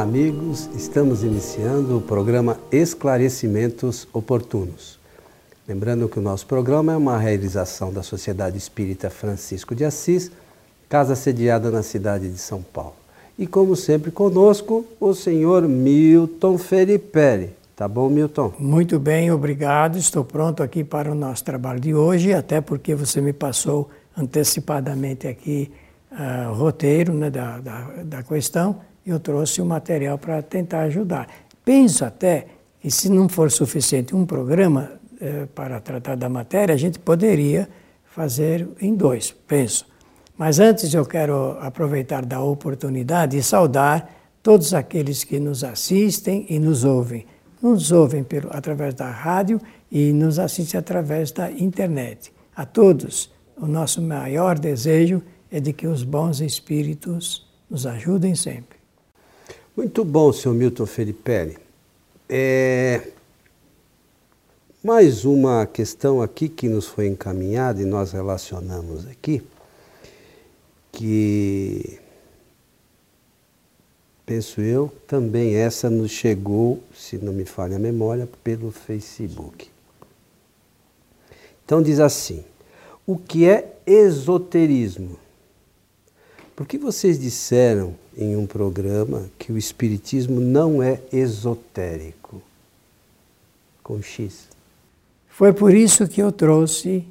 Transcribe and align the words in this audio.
Olá, 0.00 0.08
amigos. 0.08 0.70
Estamos 0.74 1.22
iniciando 1.22 1.98
o 1.98 2.00
programa 2.00 2.58
Esclarecimentos 2.72 4.08
Oportunos. 4.14 4.98
Lembrando 5.68 6.08
que 6.08 6.18
o 6.18 6.22
nosso 6.22 6.46
programa 6.46 6.94
é 6.94 6.96
uma 6.96 7.18
realização 7.18 7.92
da 7.92 8.02
Sociedade 8.02 8.56
Espírita 8.56 9.10
Francisco 9.10 9.74
de 9.74 9.84
Assis, 9.84 10.32
casa 10.88 11.14
sediada 11.14 11.70
na 11.70 11.82
cidade 11.82 12.30
de 12.30 12.38
São 12.38 12.62
Paulo. 12.62 12.94
E 13.38 13.46
como 13.46 13.76
sempre 13.76 14.10
conosco, 14.10 14.86
o 14.98 15.12
senhor 15.12 15.68
Milton 15.68 16.56
Felipe. 16.56 17.50
Tá 17.76 17.86
bom, 17.86 18.08
Milton? 18.08 18.54
Muito 18.58 18.98
bem, 18.98 19.30
obrigado. 19.30 19.98
Estou 19.98 20.24
pronto 20.24 20.62
aqui 20.62 20.82
para 20.82 21.12
o 21.12 21.14
nosso 21.14 21.44
trabalho 21.44 21.78
de 21.78 21.94
hoje, 21.94 22.32
até 22.32 22.62
porque 22.62 22.94
você 22.94 23.20
me 23.20 23.34
passou 23.34 23.90
antecipadamente 24.16 25.28
aqui 25.28 25.70
uh, 26.10 26.52
o 26.52 26.54
roteiro 26.54 27.12
né, 27.12 27.28
da, 27.28 27.58
da, 27.58 27.80
da 28.02 28.22
questão. 28.22 28.80
Eu 29.10 29.18
trouxe 29.18 29.60
o 29.60 29.66
material 29.66 30.16
para 30.16 30.40
tentar 30.40 30.82
ajudar. 30.82 31.26
Penso 31.64 32.04
até 32.04 32.46
que 32.80 32.92
se 32.92 33.08
não 33.10 33.28
for 33.28 33.50
suficiente 33.50 34.14
um 34.14 34.24
programa 34.24 34.92
eh, 35.20 35.48
para 35.52 35.80
tratar 35.80 36.14
da 36.14 36.28
matéria, 36.28 36.72
a 36.72 36.78
gente 36.78 36.96
poderia 37.00 37.68
fazer 38.04 38.68
em 38.80 38.94
dois, 38.94 39.34
penso. 39.48 39.84
Mas 40.38 40.60
antes 40.60 40.94
eu 40.94 41.04
quero 41.04 41.58
aproveitar 41.60 42.24
da 42.24 42.40
oportunidade 42.40 43.36
e 43.36 43.42
saudar 43.42 44.08
todos 44.44 44.72
aqueles 44.72 45.24
que 45.24 45.40
nos 45.40 45.64
assistem 45.64 46.46
e 46.48 46.60
nos 46.60 46.84
ouvem. 46.84 47.26
Nos 47.60 47.90
ouvem 47.90 48.22
pelo, 48.22 48.48
através 48.52 48.94
da 48.94 49.10
rádio 49.10 49.60
e 49.90 50.12
nos 50.12 50.38
assistem 50.38 50.78
através 50.78 51.32
da 51.32 51.50
internet. 51.50 52.32
A 52.54 52.64
todos, 52.64 53.28
o 53.56 53.66
nosso 53.66 54.00
maior 54.00 54.56
desejo 54.56 55.20
é 55.50 55.58
de 55.58 55.72
que 55.72 55.88
os 55.88 56.04
bons 56.04 56.40
espíritos 56.40 57.44
nos 57.68 57.88
ajudem 57.88 58.36
sempre. 58.36 58.69
Muito 59.76 60.04
bom, 60.04 60.32
senhor 60.32 60.54
Milton 60.54 60.86
Felipe. 60.86 61.56
É... 62.28 63.08
Mais 64.82 65.24
uma 65.24 65.66
questão 65.66 66.20
aqui 66.22 66.48
que 66.48 66.68
nos 66.68 66.86
foi 66.86 67.06
encaminhada 67.06 67.80
e 67.80 67.84
nós 67.84 68.12
relacionamos 68.12 69.06
aqui 69.06 69.42
que 70.92 71.98
penso 74.26 74.60
eu, 74.60 74.92
também 75.06 75.54
essa 75.54 75.88
nos 75.88 76.10
chegou, 76.10 76.82
se 76.94 77.18
não 77.18 77.32
me 77.32 77.44
falha 77.44 77.76
a 77.76 77.80
memória, 77.80 78.28
pelo 78.44 78.70
Facebook. 78.70 79.70
Então 81.64 81.82
diz 81.82 82.00
assim: 82.00 82.44
o 83.06 83.16
que 83.16 83.46
é 83.46 83.76
esoterismo? 83.86 85.18
Porque 86.60 86.76
vocês 86.76 87.18
disseram 87.18 87.94
em 88.14 88.36
um 88.36 88.44
programa 88.44 89.30
que 89.38 89.50
o 89.50 89.56
espiritismo 89.56 90.42
não 90.42 90.82
é 90.82 91.00
esotérico. 91.10 92.42
Com 93.82 94.02
X. 94.02 94.46
Foi 95.26 95.54
por 95.54 95.72
isso 95.72 96.06
que 96.06 96.20
eu 96.20 96.30
trouxe 96.30 97.02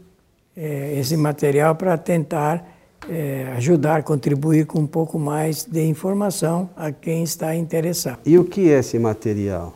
é, 0.56 1.00
esse 1.00 1.18
material 1.18 1.74
para 1.74 1.98
tentar 1.98 2.64
é, 3.10 3.52
ajudar, 3.58 4.04
contribuir 4.04 4.68
com 4.68 4.82
um 4.82 4.86
pouco 4.86 5.18
mais 5.18 5.64
de 5.64 5.84
informação 5.84 6.70
a 6.78 6.92
quem 6.92 7.24
está 7.24 7.56
interessado. 7.56 8.20
E 8.28 8.38
o 8.38 8.46
que 8.46 8.70
é 8.70 8.78
esse 8.78 9.00
material? 9.00 9.76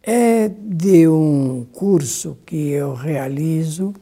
É 0.00 0.48
de 0.48 1.08
um 1.08 1.66
curso 1.72 2.38
que 2.46 2.68
eu 2.68 2.94
realizo 2.94 3.92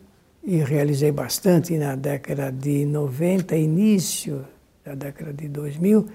e 0.44 0.58
realizei 0.58 1.10
bastante 1.10 1.74
na 1.78 1.96
década 1.96 2.52
de 2.52 2.84
90, 2.84 3.56
início 3.56 4.44
da 4.84 4.94
década 4.94 5.32
de 5.32 5.48
2000, 5.48 6.06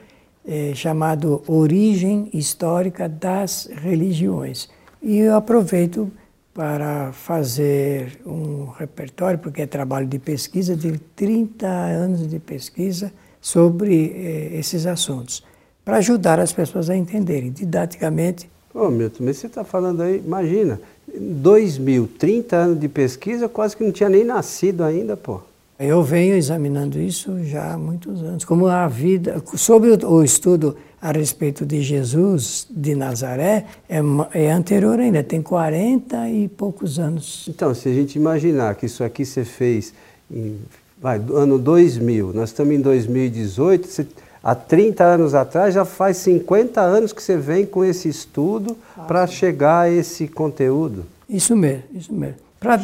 é, 0.45 0.73
chamado 0.75 1.44
Origem 1.47 2.30
Histórica 2.34 3.09
das 3.09 3.69
Religiões. 3.72 4.69
E 5.02 5.18
eu 5.18 5.35
aproveito 5.35 6.12
para 6.53 7.12
fazer 7.13 8.19
um 8.25 8.66
repertório, 8.66 9.40
porque 9.40 9.62
é 9.62 9.66
trabalho 9.66 10.06
de 10.06 10.19
pesquisa, 10.19 10.75
de 10.75 10.97
30 11.16 11.66
anos 11.66 12.28
de 12.28 12.38
pesquisa 12.38 13.13
sobre 13.40 14.13
eh, 14.13 14.59
esses 14.59 14.85
assuntos, 14.85 15.41
para 15.85 15.97
ajudar 15.97 16.40
as 16.40 16.52
pessoas 16.52 16.90
a 16.90 16.96
entenderem 16.96 17.50
didaticamente. 17.52 18.50
Ô 18.74 18.90
Milton, 18.90 19.24
mas 19.24 19.38
você 19.38 19.47
está 19.47 19.63
falando 19.63 20.02
aí, 20.02 20.18
imagina, 20.18 20.81
2000, 21.18 22.09
30 22.19 22.56
anos 22.56 22.79
de 22.79 22.90
pesquisa, 22.90 23.47
quase 23.47 23.78
que 23.78 23.84
não 23.84 23.91
tinha 23.94 24.09
nem 24.09 24.25
nascido 24.25 24.84
ainda, 24.84 25.16
pô. 25.16 25.41
Eu 25.79 26.03
venho 26.03 26.35
examinando 26.35 27.00
isso 27.00 27.41
já 27.45 27.73
há 27.73 27.78
muitos 27.78 28.22
anos, 28.22 28.44
como 28.44 28.67
a 28.67 28.85
vida, 28.90 29.41
sobre 29.56 29.91
o 30.06 30.22
estudo 30.22 30.75
a 31.01 31.13
respeito 31.13 31.66
de 31.66 31.81
Jesus 31.81 32.67
de 32.69 32.94
Nazaré 32.95 33.66
é, 33.88 34.01
é, 34.34 34.51
anterior 34.51 35.00
ainda, 35.00 35.23
tem 35.23 35.41
40 35.41 36.29
e 36.31 36.50
poucos 36.50 37.00
anos. 37.00 37.45
Então, 37.47 37.73
se 37.73 37.88
a 37.88 37.94
gente 37.94 38.17
imaginar 38.17 38.75
que 38.75 38.88
isso 38.88 39.06
aqui 39.06 39.23
você 39.23 39.45
fez 39.45 39.94
em 40.29 40.59
vai, 41.01 41.17
ano 41.34 41.57
2000, 41.57 42.34
nós 42.34 42.50
estamos 42.50 42.75
em 42.75 42.81
2018, 42.81 43.88
você, 43.88 44.06
há 44.44 44.53
30 44.53 45.03
anos 45.03 45.34
atrás 45.34 45.73
já 45.73 45.85
faz 45.85 46.17
50 46.17 46.81
anos 46.81 47.13
que 47.13 47.23
você 47.23 47.38
vem 47.38 47.66
com 47.66 47.85
esse 47.85 48.09
estudo 48.09 48.75
ah, 48.97 49.03
para 49.03 49.25
chegar 49.28 49.81
a 49.81 49.90
esse 49.90 50.28
conteúdo. 50.28 51.06
Isso 51.29 51.56
mesmo, 51.56 51.84
isso 51.94 52.13
mesmo. 52.13 52.35
Pra, 52.59 52.78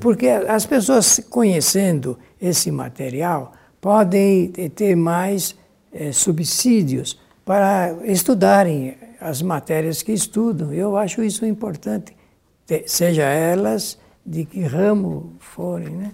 porque 0.00 0.26
as 0.26 0.66
pessoas 0.66 1.20
conhecendo 1.30 2.18
esse 2.40 2.70
material 2.70 3.52
podem 3.80 4.48
ter 4.48 4.94
mais 4.94 5.54
é, 5.92 6.12
subsídios 6.12 7.18
para 7.44 7.94
estudarem 8.04 8.96
as 9.20 9.42
matérias 9.42 10.02
que 10.02 10.12
estudam. 10.12 10.72
Eu 10.72 10.96
acho 10.96 11.22
isso 11.22 11.44
importante, 11.44 12.16
seja 12.86 13.24
elas 13.24 13.98
de 14.24 14.44
que 14.44 14.60
ramo 14.60 15.32
forem, 15.38 15.90
né? 15.90 16.12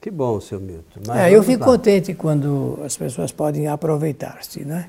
Que 0.00 0.10
bom, 0.10 0.40
seu 0.40 0.60
Milton. 0.60 1.12
É, 1.12 1.34
eu 1.34 1.42
fico 1.42 1.60
lá. 1.60 1.66
contente 1.66 2.14
quando 2.14 2.78
as 2.84 2.96
pessoas 2.96 3.32
podem 3.32 3.66
aproveitar-se, 3.66 4.64
né? 4.64 4.88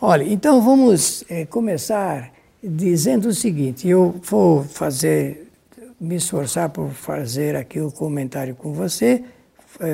Olha, 0.00 0.24
então 0.24 0.60
vamos 0.60 1.24
é, 1.28 1.46
começar 1.46 2.30
dizendo 2.62 3.28
o 3.28 3.32
seguinte: 3.32 3.88
eu 3.88 4.14
vou 4.22 4.62
fazer, 4.62 5.50
me 5.98 6.16
esforçar 6.16 6.68
por 6.68 6.90
fazer 6.90 7.56
aqui 7.56 7.80
o 7.80 7.90
comentário 7.90 8.54
com 8.54 8.72
você, 8.72 9.24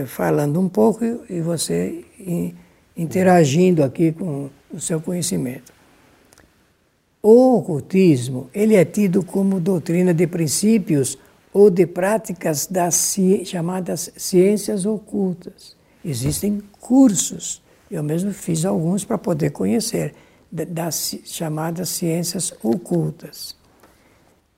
falando 0.07 0.61
um 0.61 0.69
pouco 0.69 1.05
e 1.29 1.41
você 1.41 2.05
interagindo 2.97 3.83
aqui 3.83 4.13
com 4.13 4.51
o 4.73 4.81
seu 4.81 5.01
conhecimento. 5.01 5.73
O 7.23 7.59
ocultismo 7.59 8.51
ele 8.53 8.75
é 8.75 8.85
tido 8.85 9.25
como 9.25 9.61
doutrina 9.61 10.13
de 10.13 10.27
princípios 10.27 11.19
ou 11.53 11.71
de 11.71 11.87
práticas 11.87 12.67
das 12.67 12.95
ci 12.95 13.45
chamadas 13.45 14.11
ciências 14.17 14.87
ocultas. 14.87 15.77
Existem 16.05 16.61
cursos, 16.81 17.63
eu 17.91 18.03
mesmo 18.03 18.33
fiz 18.33 18.65
alguns 18.65 19.05
para 19.05 19.19
poder 19.19 19.51
conhecer, 19.51 20.15
das 20.51 21.17
chamadas 21.25 21.89
ciências 21.91 22.53
ocultas. 22.63 23.57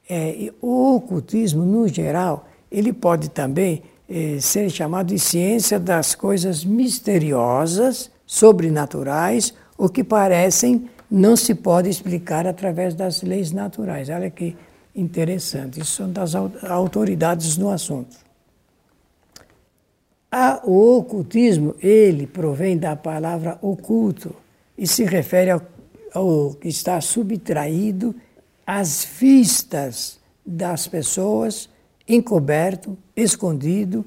É, 0.08 0.52
o 0.60 0.96
ocultismo, 0.96 1.64
no 1.64 1.86
geral, 1.86 2.48
ele 2.70 2.92
pode 2.92 3.30
também 3.30 3.82
é, 4.08 4.38
ser 4.40 4.70
chamado 4.70 5.08
de 5.08 5.18
ciência 5.18 5.78
das 5.78 6.14
coisas 6.14 6.64
misteriosas, 6.64 8.10
sobrenaturais 8.26 9.54
o 9.76 9.88
que 9.88 10.04
parecem 10.04 10.88
não 11.10 11.36
se 11.36 11.54
pode 11.54 11.88
explicar 11.88 12.46
através 12.46 12.94
das 12.94 13.22
leis 13.22 13.52
naturais. 13.52 14.08
Olha 14.08 14.30
que 14.30 14.56
interessante. 14.94 15.80
Isso 15.80 15.96
são 15.96 16.10
das 16.10 16.34
autoridades 16.34 17.56
no 17.56 17.70
assunto. 17.70 18.16
o 20.64 20.96
ocultismo, 20.98 21.74
ele 21.80 22.26
provém 22.26 22.76
da 22.76 22.96
palavra 22.96 23.58
oculto 23.62 24.34
e 24.76 24.86
se 24.86 25.04
refere 25.04 25.50
ao, 25.50 25.62
ao 26.12 26.54
que 26.54 26.68
está 26.68 27.00
subtraído 27.00 28.14
às 28.66 29.04
vistas 29.04 30.18
das 30.44 30.86
pessoas, 30.86 31.68
encoberto, 32.08 32.96
escondido, 33.16 34.04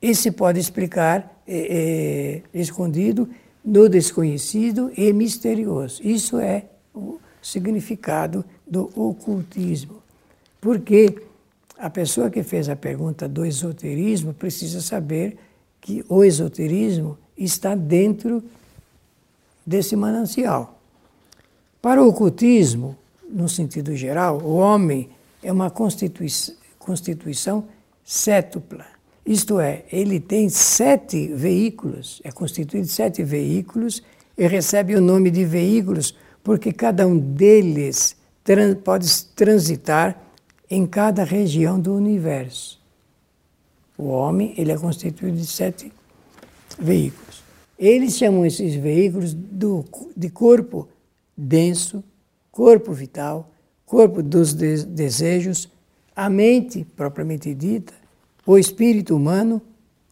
e 0.00 0.14
se 0.14 0.30
pode 0.30 0.58
explicar 0.60 1.42
é, 1.46 2.42
é, 2.54 2.58
escondido 2.58 3.28
no 3.64 3.88
desconhecido 3.88 4.90
e 4.96 5.12
misterioso. 5.12 6.00
Isso 6.02 6.38
é 6.38 6.66
o 6.94 7.18
significado 7.42 8.44
do 8.66 8.90
ocultismo. 8.94 10.02
Porque 10.60 11.20
a 11.76 11.90
pessoa 11.90 12.30
que 12.30 12.42
fez 12.42 12.68
a 12.68 12.76
pergunta 12.76 13.28
do 13.28 13.44
esoterismo 13.44 14.32
precisa 14.32 14.80
saber 14.80 15.36
que 15.80 16.04
o 16.08 16.24
esoterismo 16.24 17.18
está 17.36 17.74
dentro 17.74 18.42
desse 19.64 19.94
manancial. 19.94 20.80
Para 21.80 22.02
o 22.02 22.08
ocultismo, 22.08 22.96
no 23.28 23.48
sentido 23.48 23.94
geral, 23.94 24.40
o 24.42 24.56
homem 24.56 25.08
é 25.42 25.52
uma 25.52 25.70
constituição, 25.70 26.54
constituição 26.88 27.66
cétupla 28.02 28.98
isto 29.28 29.60
é, 29.60 29.84
ele 29.92 30.18
tem 30.18 30.48
sete 30.48 31.28
veículos, 31.28 32.18
é 32.24 32.32
constituído 32.32 32.86
de 32.86 32.92
sete 32.92 33.22
veículos 33.22 34.02
e 34.38 34.46
recebe 34.46 34.94
o 34.94 35.02
nome 35.02 35.30
de 35.30 35.44
veículos 35.44 36.16
porque 36.42 36.72
cada 36.72 37.06
um 37.06 37.18
deles 37.18 38.16
pode 38.82 39.06
transitar 39.36 40.18
em 40.70 40.86
cada 40.86 41.24
região 41.24 41.78
do 41.78 41.94
universo. 41.94 42.80
O 43.98 44.04
homem 44.04 44.54
ele 44.56 44.72
é 44.72 44.78
constituído 44.78 45.36
de 45.36 45.46
sete 45.46 45.92
veículos. 46.78 47.42
Eles 47.78 48.16
chamam 48.16 48.46
esses 48.46 48.76
veículos 48.76 49.34
do, 49.34 49.84
de 50.16 50.30
corpo 50.30 50.88
denso, 51.36 52.02
corpo 52.50 52.94
vital, 52.94 53.50
corpo 53.84 54.22
dos 54.22 54.54
de 54.54 54.86
desejos, 54.86 55.68
a 56.18 56.28
mente 56.28 56.84
propriamente 56.96 57.54
dita, 57.54 57.92
o 58.44 58.58
espírito 58.58 59.14
humano, 59.14 59.62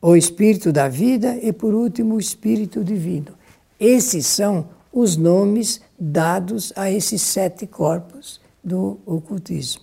o 0.00 0.14
espírito 0.14 0.72
da 0.72 0.88
vida 0.88 1.36
e, 1.42 1.52
por 1.52 1.74
último, 1.74 2.14
o 2.14 2.20
espírito 2.20 2.84
divino. 2.84 3.32
Esses 3.80 4.24
são 4.24 4.68
os 4.92 5.16
nomes 5.16 5.80
dados 5.98 6.72
a 6.76 6.88
esses 6.88 7.20
sete 7.22 7.66
corpos 7.66 8.40
do 8.62 9.00
ocultismo. 9.04 9.82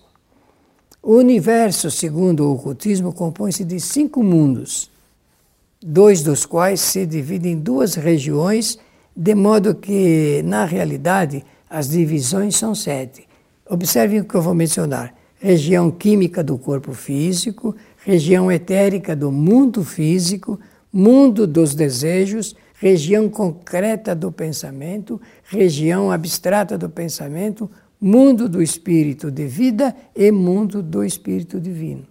O 1.02 1.16
universo, 1.16 1.92
segundo 1.92 2.46
o 2.48 2.54
ocultismo, 2.54 3.12
compõe-se 3.12 3.66
de 3.66 3.78
cinco 3.82 4.24
mundos, 4.24 4.90
dois 5.82 6.24
dos 6.24 6.46
quais 6.46 6.80
se 6.80 7.06
dividem 7.06 7.52
em 7.52 7.60
duas 7.60 7.96
regiões, 7.96 8.80
de 9.14 9.36
modo 9.36 9.76
que, 9.76 10.42
na 10.46 10.64
realidade, 10.64 11.44
as 11.70 11.90
divisões 11.90 12.56
são 12.56 12.74
sete. 12.74 13.28
Observem 13.70 14.22
o 14.22 14.26
que 14.26 14.36
eu 14.36 14.42
vou 14.42 14.54
mencionar: 14.54 15.14
região 15.44 15.92
química 15.92 16.42
do 16.42 16.58
corpo 16.58 16.94
físico, 16.94 17.76
região 18.06 18.50
etérica 18.50 19.14
do 19.14 19.30
mundo 19.30 19.84
físico, 19.84 20.58
mundo 20.92 21.46
dos 21.46 21.76
desejos, 21.76 22.56
região 22.80 23.28
concreta 23.28 24.16
do 24.16 24.32
pensamento, 24.32 25.20
região 25.44 26.10
abstrata 26.14 26.78
do 26.78 26.90
pensamento, 26.90 27.70
mundo 28.00 28.48
do 28.48 28.62
espírito 28.62 29.30
de 29.30 29.46
vida 29.46 29.94
e 30.16 30.32
mundo 30.32 30.82
do 30.82 31.04
espírito 31.04 31.60
divino. 31.60 32.08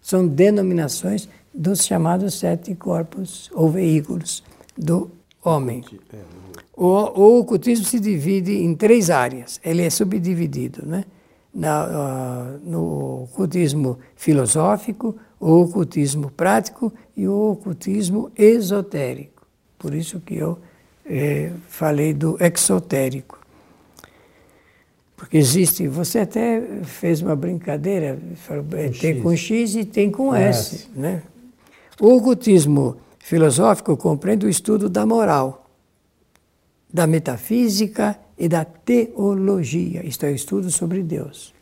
São 0.00 0.24
denominações 0.24 1.28
dos 1.52 1.84
chamados 1.84 2.34
sete 2.34 2.76
corpos 2.76 3.50
ou 3.52 3.68
veículos 3.68 4.44
do 4.78 5.10
homem. 5.42 5.82
O, 6.76 6.86
o 6.86 7.40
ocultismo 7.40 7.84
se 7.84 7.98
divide 7.98 8.52
em 8.52 8.72
três 8.76 9.10
áreas, 9.10 9.60
ele 9.64 9.82
é 9.82 9.90
subdividido, 9.90 10.86
né? 10.86 11.04
Na, 11.54 11.86
uh, 11.86 12.68
no 12.68 13.22
ocultismo 13.24 13.98
filosófico, 14.16 15.14
o 15.38 15.60
ocultismo 15.60 16.30
prático 16.30 16.92
e 17.16 17.28
o 17.28 17.52
ocultismo 17.52 18.32
esotérico. 18.36 19.46
Por 19.78 19.94
isso 19.94 20.18
que 20.18 20.36
eu 20.36 20.58
eh, 21.06 21.52
falei 21.68 22.14
do 22.14 22.36
exotérico. 22.42 23.38
Porque 25.16 25.36
existe, 25.36 25.86
você 25.86 26.20
até 26.20 26.60
fez 26.82 27.22
uma 27.22 27.36
brincadeira, 27.36 28.18
falou, 28.36 28.64
é, 28.72 28.88
tem 28.88 29.20
com 29.22 29.34
X 29.36 29.74
e 29.74 29.84
tem 29.84 30.10
com 30.10 30.34
S. 30.34 30.74
S. 30.74 30.88
Né? 30.94 31.22
O 32.00 32.14
ocultismo 32.14 32.96
filosófico 33.18 33.96
compreende 33.96 34.44
o 34.44 34.48
estudo 34.48 34.88
da 34.88 35.06
moral, 35.06 35.63
da 36.94 37.08
metafísica 37.08 38.16
e 38.38 38.48
da 38.48 38.64
teologia, 38.64 40.06
isto 40.06 40.26
é, 40.26 40.30
estudo 40.30 40.70
sobre 40.70 41.02
Deus. 41.02 41.52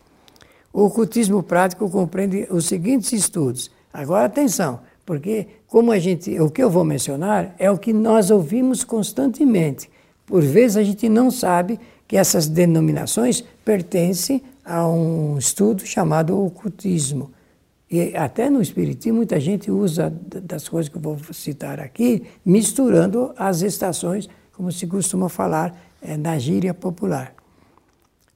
O 0.70 0.84
ocultismo 0.84 1.42
prático 1.42 1.88
compreende 1.88 2.46
os 2.50 2.66
seguintes 2.66 3.12
estudos. 3.14 3.70
Agora 3.90 4.26
atenção, 4.26 4.80
porque 5.06 5.46
como 5.66 5.90
a 5.90 5.98
gente, 5.98 6.38
o 6.38 6.50
que 6.50 6.62
eu 6.62 6.68
vou 6.68 6.84
mencionar 6.84 7.54
é 7.58 7.70
o 7.70 7.78
que 7.78 7.94
nós 7.94 8.30
ouvimos 8.30 8.84
constantemente. 8.84 9.88
Por 10.26 10.42
vezes 10.42 10.76
a 10.76 10.82
gente 10.82 11.08
não 11.08 11.30
sabe 11.30 11.80
que 12.06 12.18
essas 12.18 12.46
denominações 12.46 13.42
pertencem 13.64 14.42
a 14.62 14.86
um 14.86 15.38
estudo 15.38 15.86
chamado 15.86 16.38
ocultismo. 16.38 17.30
E 17.90 18.14
até 18.14 18.50
no 18.50 18.60
Espiritismo, 18.60 19.16
muita 19.16 19.40
gente 19.40 19.70
usa 19.70 20.12
das 20.42 20.68
coisas 20.68 20.90
que 20.90 20.96
eu 20.96 21.00
vou 21.00 21.18
citar 21.32 21.80
aqui, 21.80 22.22
misturando 22.44 23.32
as 23.36 23.62
estações, 23.62 24.28
como 24.62 24.70
se 24.70 24.86
costuma 24.86 25.28
falar 25.28 25.76
é, 26.00 26.16
na 26.16 26.38
gíria 26.38 26.72
popular. 26.72 27.34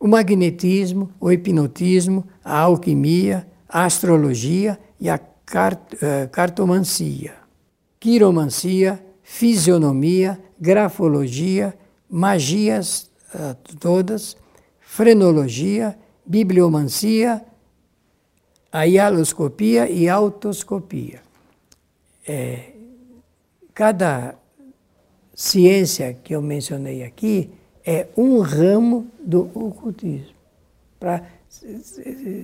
O 0.00 0.08
magnetismo, 0.08 1.08
o 1.20 1.30
hipnotismo, 1.30 2.26
a 2.44 2.58
alquimia, 2.58 3.46
a 3.68 3.84
astrologia 3.84 4.76
e 4.98 5.08
a 5.08 5.18
cart 5.18 5.94
uh, 5.94 6.28
cartomancia, 6.32 7.34
quiromancia, 8.00 9.00
fisionomia, 9.22 10.36
grafologia, 10.60 11.78
magias 12.10 13.08
uh, 13.32 13.54
todas, 13.78 14.36
frenologia, 14.80 15.96
bibliomancia, 16.26 17.40
a 18.72 18.84
hialoscopia 18.84 19.88
e 19.88 20.08
autoscopia. 20.08 21.20
É, 22.26 22.72
cada 23.72 24.36
ciência 25.36 26.16
que 26.24 26.34
eu 26.34 26.40
mencionei 26.40 27.04
aqui 27.04 27.50
é 27.84 28.08
um 28.16 28.40
ramo 28.40 29.06
do 29.22 29.50
ocultismo. 29.54 30.34
Para 30.98 31.22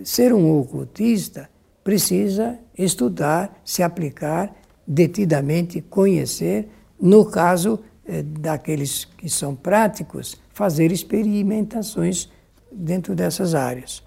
ser 0.04 0.32
um 0.32 0.60
ocultista, 0.60 1.48
precisa 1.82 2.58
estudar, 2.78 3.60
se 3.64 3.82
aplicar, 3.82 4.54
detidamente 4.86 5.80
conhecer, 5.80 6.68
no 7.00 7.24
caso 7.24 7.80
é, 8.04 8.22
daqueles 8.22 9.04
que 9.04 9.28
são 9.28 9.54
práticos, 9.56 10.36
fazer 10.52 10.92
experimentações 10.92 12.28
dentro 12.70 13.14
dessas 13.14 13.54
áreas. 13.54 14.02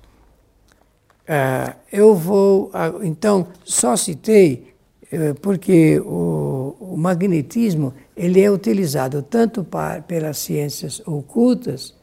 Uh, 1.26 1.74
eu 1.92 2.14
vou, 2.14 2.72
então, 3.02 3.48
só 3.64 3.96
citei 3.96 4.76
uh, 5.12 5.34
porque 5.42 6.00
o, 6.00 6.96
magnetismo 6.96 7.94
ele 8.16 8.42
é 8.42 8.50
utilizado 8.50 9.22
tanto 9.22 9.64
para, 9.64 10.02
pelas 10.02 10.38
ciências 10.38 11.02
ocultas, 11.06 11.96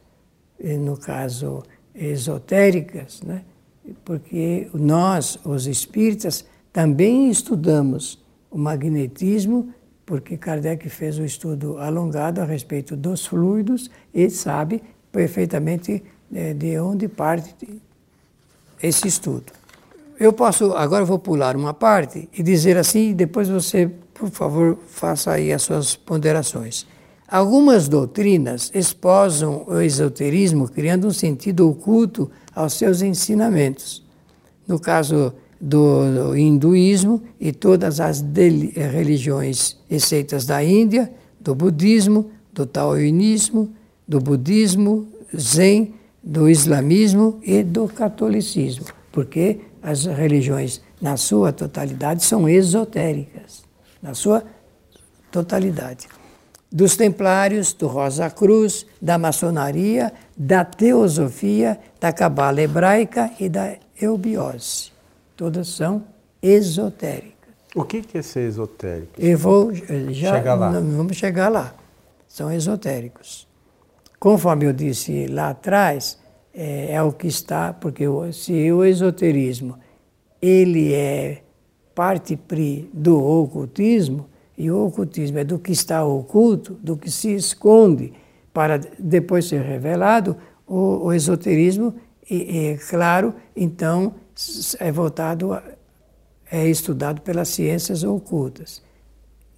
no 0.62 0.96
caso 0.96 1.62
esotéricas, 1.94 3.22
né? 3.22 3.42
porque 4.04 4.68
nós, 4.72 5.38
os 5.44 5.66
espíritas, 5.66 6.44
também 6.72 7.30
estudamos 7.30 8.22
o 8.50 8.56
magnetismo 8.58 9.72
porque 10.04 10.36
Kardec 10.36 10.88
fez 10.88 11.18
um 11.18 11.24
estudo 11.24 11.78
alongado 11.78 12.40
a 12.40 12.44
respeito 12.44 12.96
dos 12.96 13.24
fluidos 13.24 13.90
e 14.12 14.28
sabe 14.28 14.82
perfeitamente 15.10 16.02
né, 16.30 16.52
de 16.52 16.78
onde 16.78 17.08
parte 17.08 17.80
esse 18.82 19.06
estudo. 19.06 19.52
Eu 20.18 20.32
posso, 20.32 20.72
agora 20.72 21.04
vou 21.04 21.18
pular 21.18 21.56
uma 21.56 21.72
parte 21.72 22.28
e 22.32 22.42
dizer 22.42 22.76
assim, 22.76 23.14
depois 23.14 23.48
você, 23.48 23.90
por 24.14 24.30
favor, 24.30 24.78
faça 24.88 25.32
aí 25.32 25.52
as 25.52 25.62
suas 25.62 25.96
ponderações. 25.96 26.86
Algumas 27.26 27.88
doutrinas 27.88 28.70
esposam 28.74 29.64
o 29.66 29.80
esoterismo 29.80 30.68
criando 30.68 31.06
um 31.06 31.12
sentido 31.12 31.68
oculto 31.68 32.30
aos 32.54 32.74
seus 32.74 33.00
ensinamentos. 33.00 34.04
No 34.68 34.78
caso 34.78 35.32
do, 35.58 36.36
hinduísmo 36.36 37.22
e 37.40 37.52
todas 37.52 38.00
as 38.00 38.20
religiões 38.74 39.78
e 39.88 39.98
seitas 39.98 40.44
da 40.44 40.62
Índia, 40.62 41.10
do 41.40 41.54
budismo, 41.54 42.30
do 42.52 42.66
taoísmo, 42.66 43.70
do 44.06 44.20
budismo, 44.20 45.06
zen, 45.34 45.94
do 46.22 46.48
islamismo 46.48 47.40
e 47.42 47.62
do 47.62 47.88
catolicismo, 47.88 48.84
porque 49.10 49.60
as 49.82 50.04
religiões, 50.04 50.80
na 51.00 51.16
sua 51.16 51.52
totalidade, 51.52 52.24
são 52.24 52.48
esotéricas, 52.48 53.61
na 54.02 54.14
sua 54.14 54.42
totalidade. 55.30 56.08
Dos 56.70 56.96
templários, 56.96 57.72
do 57.72 57.86
Rosa 57.86 58.28
Cruz, 58.30 58.86
da 59.00 59.18
maçonaria, 59.18 60.12
da 60.36 60.64
teosofia, 60.64 61.78
da 62.00 62.12
cabala 62.12 62.60
hebraica 62.60 63.30
e 63.38 63.48
da 63.48 63.76
eubiose 64.00 64.92
todas 65.42 65.66
são 65.68 66.04
esotéricas. 66.40 67.32
O 67.74 67.84
que 67.84 68.04
é 68.14 68.22
ser 68.22 68.48
esotérico? 68.48 69.12
Eu 69.18 69.36
vou 69.36 69.72
eh, 69.72 70.12
já 70.12 70.36
chegar 70.36 70.54
lá. 70.54 70.70
vamos 70.70 71.16
chegar 71.16 71.48
lá. 71.48 71.74
São 72.28 72.52
esotéricos. 72.52 73.48
Conforme 74.20 74.66
eu 74.66 74.72
disse 74.72 75.26
lá 75.26 75.50
atrás, 75.50 76.16
é, 76.54 76.92
é 76.92 77.02
o 77.02 77.12
que 77.12 77.26
está, 77.26 77.72
porque 77.72 78.04
se 78.32 78.70
o 78.70 78.84
esoterismo 78.84 79.76
ele 80.40 80.94
é 80.94 81.42
parte 81.94 82.38
do 82.92 83.22
ocultismo, 83.22 84.26
e 84.56 84.70
o 84.70 84.86
ocultismo 84.86 85.38
é 85.38 85.44
do 85.44 85.58
que 85.58 85.72
está 85.72 86.04
oculto, 86.04 86.74
do 86.82 86.96
que 86.96 87.10
se 87.10 87.34
esconde 87.34 88.12
para 88.52 88.78
depois 88.98 89.46
ser 89.46 89.62
revelado, 89.62 90.36
o, 90.66 91.06
o 91.06 91.12
esoterismo, 91.12 91.94
é 92.30 92.78
claro, 92.88 93.34
então 93.56 94.14
é 94.78 94.92
voltado, 94.92 95.52
a, 95.52 95.62
é 96.50 96.68
estudado 96.68 97.20
pelas 97.22 97.48
ciências 97.48 98.04
ocultas. 98.04 98.82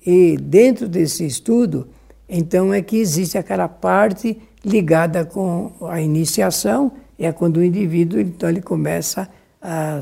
E 0.04 0.36
dentro 0.36 0.88
desse 0.88 1.24
estudo, 1.26 1.88
então 2.28 2.72
é 2.72 2.80
que 2.82 2.96
existe 2.96 3.36
aquela 3.36 3.68
parte 3.68 4.40
ligada 4.64 5.24
com 5.24 5.72
a 5.82 6.00
iniciação, 6.00 6.92
é 7.18 7.30
quando 7.32 7.58
o 7.58 7.64
indivíduo 7.64 8.20
então 8.20 8.48
ele 8.48 8.62
começa 8.62 9.28
a 9.60 10.00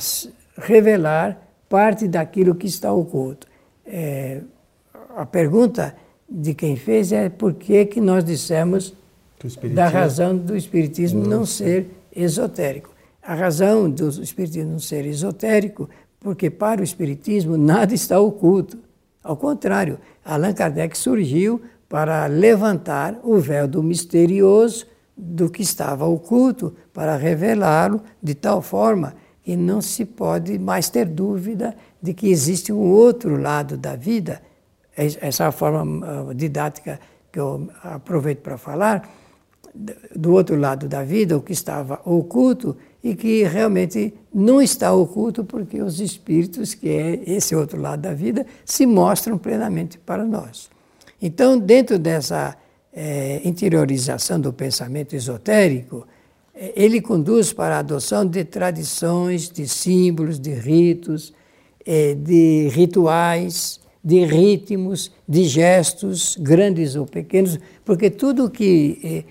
revelar 0.57 1.41
parte 1.73 2.07
daquilo 2.07 2.55
que 2.55 2.67
está 2.67 2.93
oculto. 2.93 3.47
É, 3.87 4.43
a 5.17 5.25
pergunta 5.25 5.97
de 6.29 6.53
quem 6.53 6.77
fez 6.77 7.13
é 7.13 7.31
por 7.31 7.55
que, 7.55 7.87
que 7.87 7.99
nós 7.99 8.23
dissemos 8.23 8.95
da 9.73 9.89
razão 9.89 10.37
do 10.37 10.55
Espiritismo 10.55 11.27
não 11.27 11.47
ser 11.47 11.87
esotérico. 12.15 12.91
A 13.23 13.35
razão 13.35 13.89
do 13.89 14.07
Espiritismo 14.23 14.73
não 14.73 14.79
ser 14.79 15.07
esotérico, 15.07 15.89
porque 16.21 16.51
para 16.51 16.83
o 16.83 16.85
Espiritismo 16.85 17.57
nada 17.57 17.95
está 17.95 18.21
oculto. 18.21 18.79
Ao 19.25 19.35
contrário, 19.35 19.99
Allan 20.23 20.53
Kardec 20.53 20.97
surgiu 20.99 21.63
para 21.89 22.27
levantar 22.27 23.19
o 23.25 23.39
véu 23.39 23.67
do 23.67 23.83
misterioso 23.83 24.87
do 25.17 25.49
que 25.49 25.63
estava 25.63 26.05
oculto, 26.05 26.75
para 26.93 27.17
revelá-lo 27.17 28.03
de 28.23 28.35
tal 28.35 28.61
forma 28.61 29.15
que 29.43 29.57
não 29.57 29.81
se 29.81 30.05
pode 30.05 30.59
mais 30.59 30.89
ter 30.89 31.07
dúvida 31.07 31.75
de 32.01 32.15
que 32.15 32.29
existe 32.29 32.73
um 32.73 32.91
outro 32.91 33.41
lado 33.41 33.77
da 33.77 33.97
vida. 33.97 34.41
Essa 34.97 35.45
é 35.45 35.47
a 35.47 35.53
forma 35.53 36.07
ah, 36.07 36.35
didática 36.35 37.01
que 37.31 37.41
eu 37.41 37.69
aproveito 37.83 38.41
para 38.41 38.59
falar, 38.59 39.09
do 40.15 40.33
outro 40.33 40.55
lado 40.55 40.87
da 40.87 41.03
vida, 41.03 41.37
o 41.37 41.41
que 41.41 41.53
estava 41.53 42.01
oculto 42.05 42.77
e 43.03 43.15
que 43.15 43.43
realmente 43.45 44.13
não 44.33 44.61
está 44.61 44.93
oculto 44.93 45.45
porque 45.45 45.81
os 45.81 45.99
espíritos, 45.99 46.75
que 46.75 46.89
é 46.89 47.23
esse 47.27 47.57
outro 47.57 47.81
lado 47.81 48.03
da 48.03 48.13
vida, 48.13 48.47
se 48.65 48.85
mostram 48.85 49.39
plenamente 49.39 49.99
para 49.99 50.25
nós. 50.25 50.71
Então, 51.21 51.59
dentro 51.59 51.99
dessa 51.99 52.57
é, 52.93 53.41
interiorização 53.45 54.39
do 54.39 54.53
pensamento 54.53 55.17
esotérico, 55.17 56.07
é, 56.07 56.12
ele 56.77 57.01
conduz 57.01 57.53
para 57.53 57.77
a 57.77 57.79
adoção 57.81 58.27
de 58.27 58.45
tradições, 58.45 59.49
de 59.51 59.67
símbolos, 59.67 60.39
de 60.39 60.53
ritos, 60.53 61.33
é, 61.85 62.15
de 62.15 62.69
rituais, 62.69 63.81
de 64.05 64.25
ritmos, 64.25 65.13
de 65.29 65.45
gestos, 65.45 66.37
grandes 66.41 66.97
ou 66.97 67.07
pequenos, 67.07 67.59
porque 67.85 68.11
tudo 68.11 68.51
que 68.51 69.25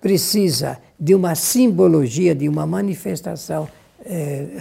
precisa 0.00 0.78
de 0.98 1.14
uma 1.14 1.34
simbologia, 1.34 2.34
de 2.34 2.48
uma 2.48 2.66
manifestação 2.66 3.68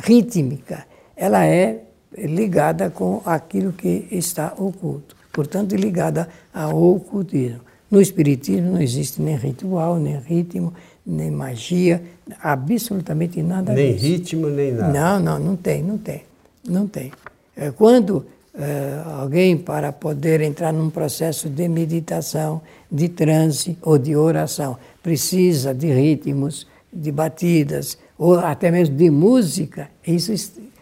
rítmica, 0.04 0.86
ela 1.16 1.46
é 1.46 1.84
ligada 2.18 2.90
com 2.90 3.22
aquilo 3.26 3.72
que 3.72 4.08
está 4.12 4.54
oculto, 4.58 5.16
portanto, 5.32 5.76
ligada 5.78 6.28
ao 6.54 6.96
ocultismo. 6.96 7.62
No 7.90 8.02
Espiritismo 8.02 8.74
não 8.74 8.82
existe 8.82 9.22
nem 9.22 9.36
ritual, 9.36 9.98
nem 9.98 10.20
ritmo, 10.20 10.74
nem 11.10 11.32
magia, 11.32 12.02
absolutamente 12.42 13.42
nada 13.42 13.74
nem 13.74 13.94
disso. 13.94 14.04
Nem 14.06 14.14
ritmo, 14.14 14.50
nem 14.50 14.72
nada. 14.72 14.94
Não, 14.94 15.20
não, 15.20 15.40
não 15.40 15.56
tem, 15.56 15.84
não 15.84 15.98
tem. 15.98 16.24
Não 16.68 16.88
tem. 16.88 17.12
É, 17.56 17.72
quando 17.72 18.26
é, 18.54 19.02
alguém, 19.06 19.58
para 19.58 19.92
poder 19.92 20.42
entrar 20.42 20.72
num 20.72 20.90
processo 20.90 21.50
de 21.50 21.68
meditação, 21.68 22.62
de 22.92 23.10
transe 23.10 23.78
ou 23.82 23.98
de 23.98 24.16
oração, 24.16 24.78
precisa 25.02 25.74
de 25.74 25.92
ritmos, 25.92 26.68
de 26.92 27.12
batidas, 27.12 27.98
ou 28.18 28.38
até 28.40 28.70
mesmo 28.72 28.96
de 28.96 29.10
música, 29.10 29.90
isso 30.06 30.34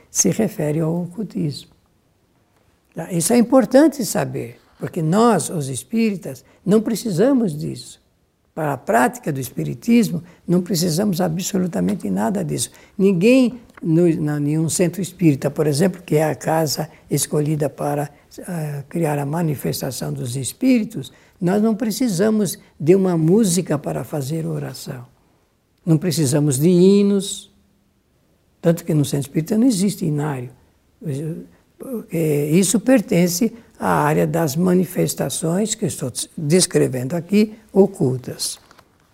se 0.10 0.30
refere 0.32 0.80
ao 0.80 1.04
ocultismo. 1.04 1.70
Tá? 2.96 3.12
Isso 3.12 3.32
é 3.34 3.38
importante 3.38 4.04
saber. 4.04 4.60
Porque 4.80 5.02
nós, 5.02 5.50
os 5.50 5.70
espíritas, 5.70 6.44
não 6.66 6.82
precisamos 6.82 7.58
disso. 7.58 8.00
Para 8.58 8.74
a 8.74 8.78
prática 8.78 9.32
do 9.32 9.40
espiritismo, 9.40 10.24
não 10.48 10.64
precisamos 10.64 11.22
absolutamente 11.22 12.10
nada 12.10 12.44
disso. 12.44 12.72
Ninguém, 12.98 13.60
no, 13.84 14.08
em 14.08 14.18
nenhum 14.40 14.68
centro 14.68 15.00
espírita, 15.00 15.52
por 15.52 15.68
exemplo, 15.68 16.02
que 16.02 16.16
é 16.16 16.24
a 16.24 16.34
casa 16.34 16.90
escolhida 17.08 17.70
para 17.70 18.10
uh, 18.40 18.84
criar 18.90 19.20
a 19.20 19.28
manifestação 19.28 20.12
dos 20.12 20.36
espíritos, 20.36 21.14
nós 21.40 21.62
não 21.62 21.76
precisamos 21.76 22.58
de 22.80 22.96
uma 22.96 23.16
música 23.16 23.78
para 23.78 24.04
fazer 24.04 24.48
oração. 24.48 25.06
Não 25.86 26.00
precisamos 26.00 26.58
de 26.58 26.68
hinos, 26.68 27.54
tanto 28.60 28.84
que 28.84 28.94
no 28.96 29.06
centro 29.06 29.30
espírita 29.30 29.56
não 29.56 29.68
existe 29.68 30.04
inário. 30.04 30.50
Isso 32.52 32.80
pertence 32.80 33.54
a 33.80 34.04
área 34.04 34.26
das 34.26 34.56
manifestações 34.56 35.76
que 35.76 35.86
estou 35.86 36.12
descrevendo 36.36 37.16
aqui, 37.16 37.54
ocultas, 37.72 38.60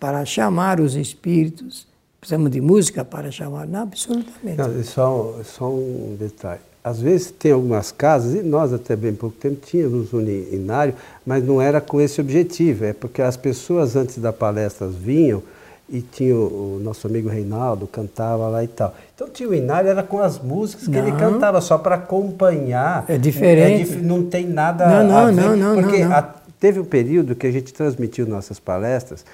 para 0.00 0.24
chamar 0.24 0.80
os 0.80 0.94
espíritos. 0.94 1.86
Precisamos 2.20 2.50
de 2.50 2.60
música 2.60 3.04
para 3.04 3.30
chamar? 3.30 3.66
Não, 3.66 3.82
absolutamente. 3.82 4.56
Não, 4.56 4.84
só, 4.84 5.40
só 5.44 5.70
um 5.70 6.16
detalhe. 6.18 6.60
Às 6.82 7.00
vezes 7.00 7.30
tem 7.30 7.52
algumas 7.52 7.90
casas, 7.90 8.34
e 8.34 8.42
nós 8.42 8.72
até 8.72 8.94
bem 8.94 9.14
pouco 9.14 9.36
tempo 9.36 9.64
tínhamos 9.64 10.12
um 10.12 10.20
inário, 10.20 10.94
mas 11.24 11.42
não 11.42 11.60
era 11.60 11.80
com 11.80 12.00
esse 12.00 12.20
objetivo, 12.20 12.84
é 12.84 12.92
porque 12.92 13.22
as 13.22 13.36
pessoas 13.36 13.96
antes 13.96 14.18
da 14.18 14.32
palestra 14.32 14.86
vinham 14.86 15.42
e 15.88 16.00
tinha 16.00 16.34
o, 16.34 16.76
o, 16.76 16.80
nosso 16.82 17.06
amigo 17.06 17.28
Reinaldo, 17.28 17.86
cantava 17.86 18.48
lá 18.48 18.64
e 18.64 18.68
tal. 18.68 18.94
Então 19.14 19.28
tinha 19.28 19.48
o 19.48 19.54
Inário, 19.54 19.90
era 19.90 20.02
com 20.02 20.18
as 20.18 20.38
músicas 20.38 20.86
que 20.86 20.96
não. 20.96 21.06
ele 21.06 21.16
cantava, 21.16 21.60
só 21.60 21.76
para 21.76 21.96
acompanhar. 21.96 23.04
É 23.06 23.18
diferente. 23.18 23.92
É, 23.92 23.96
não 23.96 24.24
tem 24.24 24.46
nada 24.46 24.86
não, 24.86 25.08
não, 25.08 25.16
a 25.16 25.26
ver. 25.26 25.32
Não, 25.32 25.56
não, 25.56 25.82
porque 25.82 25.98
não, 25.98 26.08
não. 26.08 26.16
A, 26.16 26.22
teve 26.58 26.80
um 26.80 26.84
período 26.84 27.34
que 27.34 27.46
a 27.46 27.50
gente 27.50 27.72
transmitiu 27.72 28.26
nossas 28.26 28.58
palestras 28.58 29.24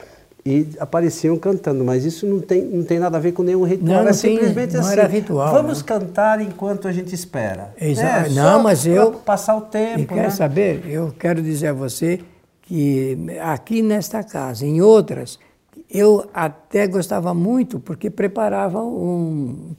e 0.44 0.68
apareciam 0.78 1.36
cantando, 1.36 1.84
mas 1.84 2.04
isso 2.04 2.26
não 2.26 2.40
tem, 2.40 2.62
não 2.62 2.82
tem 2.82 2.98
nada 2.98 3.16
a 3.16 3.20
ver 3.20 3.32
com 3.32 3.42
nenhum 3.42 3.62
ritual. 3.62 3.88
Não, 3.88 4.02
não 4.02 4.10
é 4.10 4.12
simplesmente 4.12 4.74
não 4.74 4.80
assim. 4.80 4.92
Era 4.92 5.06
ritual, 5.06 5.52
vamos 5.52 5.82
cantar 5.82 6.40
enquanto 6.40 6.88
a 6.88 6.92
gente 6.92 7.14
espera. 7.14 7.72
Exato. 7.80 8.30
É, 8.30 8.34
não, 8.34 8.62
mas 8.62 8.86
eu. 8.86 9.12
Passar 9.12 9.56
o 9.56 9.60
tempo. 9.60 10.00
E 10.00 10.06
quer 10.06 10.14
né? 10.14 10.30
saber? 10.30 10.82
Eu 10.86 11.14
quero 11.16 11.42
dizer 11.42 11.68
a 11.68 11.72
você 11.72 12.20
que 12.62 13.18
aqui 13.40 13.82
nesta 13.82 14.22
casa, 14.22 14.64
em 14.64 14.80
outras, 14.80 15.38
eu 15.92 16.24
até 16.32 16.86
gostava 16.86 17.34
muito 17.34 17.80
porque 17.80 18.08
preparava 18.08 18.80
um, 18.80 19.74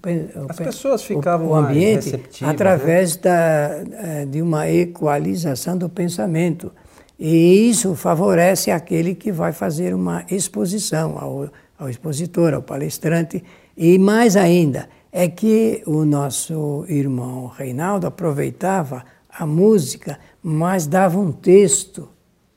as 0.50 0.58
pessoas 0.58 1.04
ficavam 1.04 1.48
o, 1.48 1.52
o 1.52 1.56
ambiente 1.56 2.22
através 2.42 3.16
né? 3.16 3.22
da, 3.22 3.84
eh, 3.94 4.26
de 4.26 4.42
uma 4.42 4.70
equalização 4.70 5.78
do 5.78 5.88
pensamento 5.88 6.72
e 7.18 7.70
isso 7.70 7.96
favorece 7.96 8.72
aquele 8.72 9.16
que 9.16 9.32
vai 9.32 9.54
fazer 9.54 9.96
uma 9.96 10.26
exposição 10.30 11.18
ao, 11.18 11.50
ao 11.80 11.90
expositor, 11.90 12.54
ao 12.54 12.62
palestrante 12.62 13.42
e 13.78 13.98
mais 13.98 14.36
ainda 14.36 14.90
é 15.14 15.30
que 15.30 15.82
o 15.86 16.04
nosso 16.04 16.86
irmão 16.90 17.48
Reinaldo 17.48 18.08
aproveitava 18.08 19.04
a 19.30 19.46
música, 19.46 20.20
mas 20.44 20.88
dava 20.88 21.20
um 21.20 21.32
texto 21.32 22.10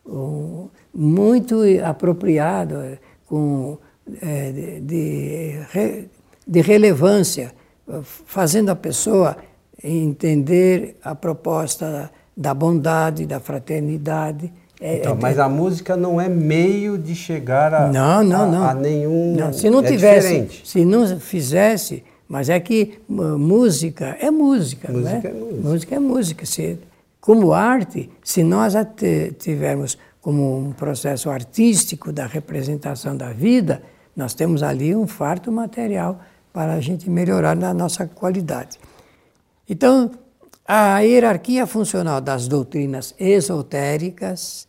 um, 0.07 0.69
muito 0.93 1.57
apropriado 1.85 2.77
com, 3.35 3.79
é, 4.23 4.53
de, 4.81 6.09
de 6.47 6.61
relevância, 6.61 7.53
fazendo 8.27 8.69
a 8.71 8.77
pessoa 8.77 9.37
entender 9.83 10.97
a 11.03 11.17
proposta 11.17 12.13
da 12.37 12.55
bondade, 12.55 13.27
da 13.27 13.41
fraternidade. 13.41 14.53
É, 14.81 14.99
então, 14.99 15.15
é, 15.15 15.19
mas 15.21 15.39
a 15.41 15.49
música 15.49 15.97
não 15.97 16.21
é 16.21 16.29
meio 16.29 16.97
de 16.97 17.17
chegar 17.17 17.75
a, 17.75 17.89
não, 17.91 18.23
não, 18.23 18.43
a, 18.43 18.47
não. 18.47 18.65
a 18.69 18.75
nenhum. 18.75 19.35
Não, 19.35 19.53
se 19.53 19.69
não 19.69 19.81
é 19.81 19.89
tivesse, 19.89 20.29
diferente. 20.29 20.63
se 20.65 20.85
não 20.85 21.19
fizesse, 21.19 22.05
mas 22.29 22.49
é 22.49 22.61
que 22.61 23.01
música 23.09 24.17
é 24.21 24.31
música, 24.31 24.93
música 24.93 25.27
é? 25.27 25.31
é 25.31 25.35
música. 25.35 25.69
Música 25.69 25.95
é 25.97 25.99
música. 25.99 26.47
Se, 26.47 26.79
como 27.21 27.53
arte, 27.53 28.09
se 28.23 28.45
nós 28.45 28.75
tivermos 29.41 29.99
como 30.25 30.57
um 30.57 30.73
processo 30.73 31.29
artístico 31.29 32.11
da 32.11 32.25
representação 32.25 33.15
da 33.15 33.31
vida, 33.35 33.83
nós 34.17 34.33
temos 34.33 34.63
ali 34.63 34.97
um 34.97 35.07
farto 35.07 35.53
material 35.53 36.19
para 36.51 36.73
a 36.73 36.81
gente 36.81 37.11
melhorar 37.11 37.55
na 37.55 37.75
nossa 37.75 38.07
qualidade. 38.07 38.79
Então, 39.69 40.13
a 40.67 41.01
hierarquia 41.01 41.67
funcional 41.67 42.23
das 42.23 42.49
doutrinas 42.49 43.15
esotéricas 43.19 44.67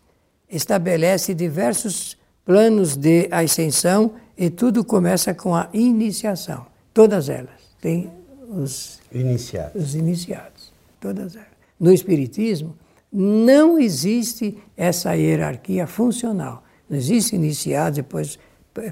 estabelece 0.50 1.34
diversos 1.34 2.18
planos 2.44 2.98
de 2.98 3.30
ascensão 3.32 4.12
e 4.38 4.50
tudo 4.50 4.84
começa 4.84 5.34
com 5.34 5.56
a 5.56 5.70
iniciação. 5.72 6.66
Todas 6.94 7.30
elas 7.30 7.62
têm 7.80 8.12
os 8.50 9.00
iniciados. 9.10 9.82
Os 9.82 9.96
iniciados, 9.96 10.74
todas 11.00 11.38
elas. 11.38 11.48
No 11.80 11.94
Espiritismo, 11.94 12.76
não 13.18 13.80
existe 13.80 14.58
essa 14.76 15.14
hierarquia 15.16 15.88
funcional. 15.88 16.64
Não 16.90 16.98
existe 16.98 17.36
iniciado, 17.36 17.96
depois 17.96 18.38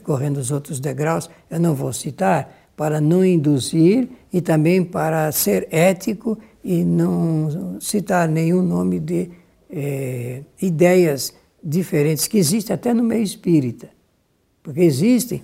correndo 0.03 0.37
os 0.37 0.49
outros 0.49 0.79
degraus, 0.79 1.29
eu 1.49 1.59
não 1.59 1.75
vou 1.75 1.91
citar, 1.91 2.71
para 2.75 3.01
não 3.01 3.23
induzir 3.23 4.07
e 4.31 4.41
também 4.41 4.83
para 4.83 5.29
ser 5.31 5.67
ético 5.69 6.37
e 6.63 6.83
não 6.85 7.77
citar 7.81 8.27
nenhum 8.29 8.63
nome 8.63 8.99
de 8.99 9.29
eh, 9.69 10.41
ideias 10.61 11.33
diferentes 11.61 12.25
que 12.25 12.37
existe 12.37 12.71
até 12.71 12.93
no 12.93 13.03
meio 13.03 13.23
espírita. 13.23 13.89
Porque 14.63 14.81
existem 14.81 15.43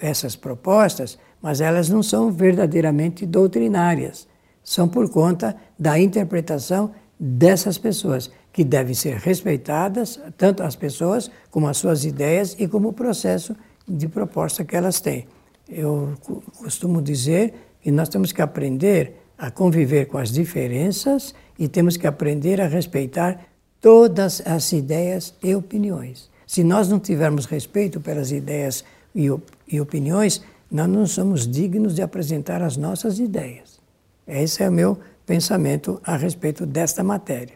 essas 0.00 0.34
propostas, 0.34 1.18
mas 1.40 1.60
elas 1.60 1.88
não 1.88 2.02
são 2.02 2.32
verdadeiramente 2.32 3.24
doutrinárias. 3.24 4.26
São 4.62 4.88
por 4.88 5.08
conta 5.10 5.54
da 5.78 5.98
interpretação 5.98 6.92
dessas 7.18 7.78
pessoas, 7.78 8.30
que 8.52 8.64
devem 8.64 8.94
ser 8.94 9.16
respeitadas, 9.16 10.20
tanto 10.36 10.62
as 10.62 10.76
pessoas 10.76 11.30
como 11.50 11.68
as 11.68 11.76
suas 11.76 12.04
ideias 12.04 12.56
e 12.58 12.68
como 12.68 12.88
o 12.88 12.92
processo 12.92 13.56
de 13.86 14.08
proposta 14.08 14.64
que 14.64 14.76
elas 14.76 15.00
têm. 15.00 15.26
Eu 15.68 16.14
costumo 16.58 17.00
dizer 17.00 17.54
que 17.80 17.90
nós 17.90 18.08
temos 18.08 18.32
que 18.32 18.42
aprender 18.42 19.14
a 19.36 19.50
conviver 19.50 20.06
com 20.06 20.18
as 20.18 20.30
diferenças 20.30 21.34
e 21.58 21.68
temos 21.68 21.96
que 21.96 22.06
aprender 22.06 22.60
a 22.60 22.66
respeitar 22.66 23.46
todas 23.80 24.42
as 24.46 24.72
ideias 24.72 25.34
e 25.42 25.54
opiniões. 25.54 26.30
Se 26.46 26.62
nós 26.62 26.88
não 26.88 26.98
tivermos 26.98 27.46
respeito 27.46 28.00
pelas 28.00 28.30
ideias 28.30 28.84
e, 29.14 29.26
e 29.66 29.80
opiniões, 29.80 30.42
nós 30.70 30.88
não 30.88 31.06
somos 31.06 31.46
dignos 31.46 31.94
de 31.94 32.02
apresentar 32.02 32.62
as 32.62 32.76
nossas 32.76 33.18
ideias. 33.18 33.80
Esse 34.26 34.62
é 34.62 34.68
o 34.68 34.72
meu 34.72 34.98
pensamento 35.26 36.00
a 36.04 36.16
respeito 36.16 36.66
desta 36.66 37.02
matéria. 37.02 37.54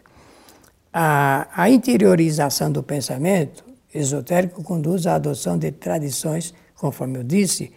A, 0.91 1.47
a 1.53 1.69
interiorização 1.69 2.71
do 2.71 2.81
pensamento 2.81 3.63
esotérico 3.93 4.63
conduz 4.63 5.05
à 5.07 5.15
adoção 5.15 5.57
de 5.57 5.71
tradições, 5.71 6.53
conforme 6.75 7.19
eu 7.19 7.23
disse, 7.23 7.71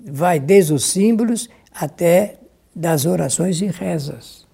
vai 0.00 0.38
desde 0.38 0.72
os 0.72 0.84
símbolos 0.84 1.48
até 1.74 2.38
das 2.74 3.06
orações 3.06 3.60
e 3.60 3.66
rezas. 3.66 4.46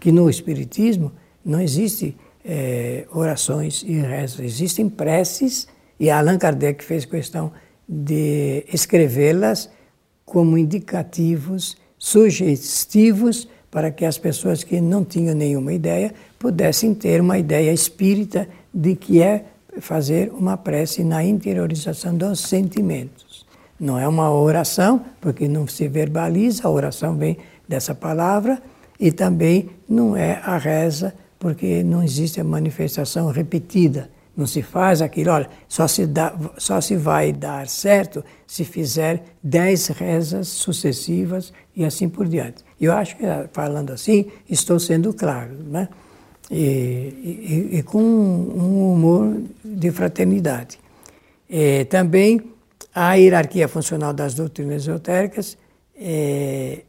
Que 0.00 0.10
no 0.10 0.28
Espiritismo 0.30 1.12
não 1.44 1.60
existe 1.60 2.16
é, 2.44 3.06
orações 3.12 3.82
e 3.82 4.00
rezas, 4.00 4.40
existem 4.40 4.88
preces, 4.88 5.68
e 5.98 6.10
Allan 6.10 6.38
Kardec 6.38 6.82
fez 6.82 7.04
questão 7.04 7.52
de 7.86 8.64
escrevê-las 8.72 9.70
como 10.24 10.56
indicativos, 10.56 11.76
sugestivos, 12.00 13.46
para 13.70 13.90
que 13.90 14.04
as 14.04 14.18
pessoas 14.18 14.64
que 14.64 14.80
não 14.80 15.04
tinham 15.04 15.34
nenhuma 15.34 15.72
ideia 15.72 16.12
pudessem 16.38 16.94
ter 16.94 17.20
uma 17.20 17.38
ideia 17.38 17.72
espírita 17.72 18.48
de 18.74 18.96
que 18.96 19.22
é 19.22 19.44
fazer 19.80 20.32
uma 20.32 20.56
prece 20.56 21.04
na 21.04 21.22
interiorização 21.22 22.16
dos 22.16 22.40
sentimentos. 22.40 23.46
Não 23.78 23.98
é 23.98 24.08
uma 24.08 24.32
oração, 24.32 25.04
porque 25.20 25.46
não 25.46 25.68
se 25.68 25.86
verbaliza, 25.86 26.66
a 26.66 26.70
oração 26.70 27.16
vem 27.16 27.36
dessa 27.68 27.94
palavra, 27.94 28.60
e 28.98 29.12
também 29.12 29.70
não 29.88 30.16
é 30.16 30.40
a 30.42 30.58
reza, 30.58 31.14
porque 31.38 31.82
não 31.82 32.02
existe 32.02 32.40
a 32.40 32.44
manifestação 32.44 33.30
repetida. 33.30 34.10
Não 34.36 34.46
se 34.46 34.62
faz 34.62 35.02
aquilo, 35.02 35.32
olha, 35.32 35.48
só 35.68 35.86
se, 35.86 36.06
dá, 36.06 36.34
só 36.56 36.80
se 36.80 36.96
vai 36.96 37.32
dar 37.32 37.68
certo 37.68 38.24
se 38.46 38.64
fizer 38.64 39.24
dez 39.42 39.88
rezas 39.88 40.48
sucessivas 40.48 41.52
e 41.74 41.84
assim 41.84 42.08
por 42.08 42.26
diante. 42.26 42.64
Eu 42.80 42.92
acho 42.92 43.16
que, 43.16 43.24
falando 43.52 43.92
assim, 43.92 44.26
estou 44.48 44.78
sendo 44.78 45.12
claro, 45.12 45.54
né? 45.54 45.88
E, 46.50 47.68
e, 47.72 47.78
e 47.78 47.82
com 47.82 48.02
um 48.02 48.92
humor 48.92 49.40
de 49.64 49.90
fraternidade. 49.90 50.78
E, 51.48 51.84
também 51.84 52.40
a 52.94 53.14
hierarquia 53.14 53.68
funcional 53.68 54.12
das 54.12 54.34
doutrinas 54.34 54.82
esotéricas 54.82 55.56
é, 55.96 56.82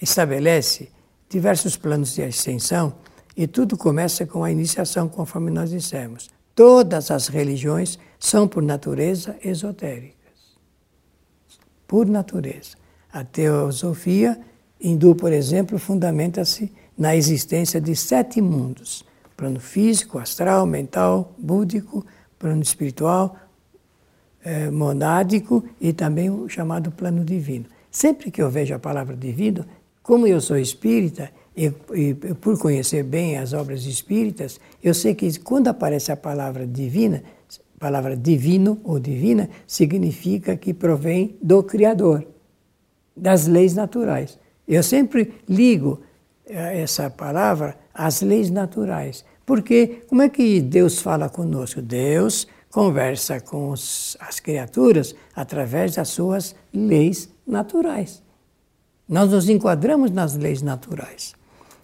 estabelece 0.00 0.90
diversos 1.28 1.76
planos 1.76 2.14
de 2.14 2.22
ascensão 2.22 2.94
e 3.36 3.46
tudo 3.46 3.76
começa 3.76 4.26
com 4.26 4.44
a 4.44 4.50
iniciação, 4.50 5.08
conforme 5.08 5.50
nós 5.50 5.70
dissemos. 5.70 6.28
Todas 6.54 7.10
as 7.10 7.28
religiões 7.28 7.98
são, 8.18 8.46
por 8.46 8.62
natureza, 8.62 9.36
esotéricas. 9.42 10.14
Por 11.86 12.06
natureza. 12.06 12.76
A 13.12 13.24
teosofia 13.24 14.38
hindu, 14.80 15.14
por 15.14 15.32
exemplo, 15.32 15.78
fundamenta-se 15.78 16.72
na 16.96 17.16
existência 17.16 17.80
de 17.80 17.96
sete 17.96 18.40
mundos: 18.40 19.04
plano 19.36 19.58
físico, 19.60 20.18
astral, 20.18 20.66
mental, 20.66 21.32
búdico, 21.38 22.04
plano 22.38 22.62
espiritual, 22.62 23.36
eh, 24.42 24.70
monádico 24.70 25.64
e 25.80 25.92
também 25.92 26.30
o 26.30 26.48
chamado 26.48 26.90
plano 26.90 27.24
divino. 27.24 27.66
Sempre 27.90 28.30
que 28.30 28.40
eu 28.40 28.50
vejo 28.50 28.74
a 28.74 28.78
palavra 28.78 29.16
divino, 29.16 29.66
como 30.02 30.26
eu 30.26 30.40
sou 30.40 30.56
espírita, 30.56 31.30
e, 31.60 31.74
e, 31.94 32.14
por 32.14 32.58
conhecer 32.58 33.02
bem 33.02 33.36
as 33.36 33.52
obras 33.52 33.84
espíritas, 33.84 34.58
eu 34.82 34.94
sei 34.94 35.14
que 35.14 35.38
quando 35.40 35.68
aparece 35.68 36.10
a 36.10 36.16
palavra 36.16 36.66
divina, 36.66 37.22
palavra 37.78 38.16
divino 38.16 38.80
ou 38.82 38.98
divina, 38.98 39.50
significa 39.66 40.56
que 40.56 40.72
provém 40.72 41.36
do 41.42 41.62
Criador, 41.62 42.26
das 43.14 43.46
leis 43.46 43.74
naturais. 43.74 44.38
Eu 44.66 44.82
sempre 44.82 45.34
ligo 45.46 46.00
eh, 46.46 46.80
essa 46.80 47.10
palavra 47.10 47.76
às 47.92 48.22
leis 48.22 48.50
naturais. 48.50 49.24
Porque 49.44 50.02
como 50.08 50.22
é 50.22 50.30
que 50.30 50.62
Deus 50.62 51.00
fala 51.00 51.28
conosco? 51.28 51.82
Deus 51.82 52.46
conversa 52.70 53.38
com 53.40 53.70
os, 53.70 54.16
as 54.20 54.40
criaturas 54.40 55.14
através 55.34 55.96
das 55.96 56.08
suas 56.08 56.54
leis 56.72 57.28
naturais. 57.46 58.22
Nós 59.06 59.30
nos 59.30 59.48
enquadramos 59.48 60.10
nas 60.10 60.36
leis 60.36 60.62
naturais. 60.62 61.34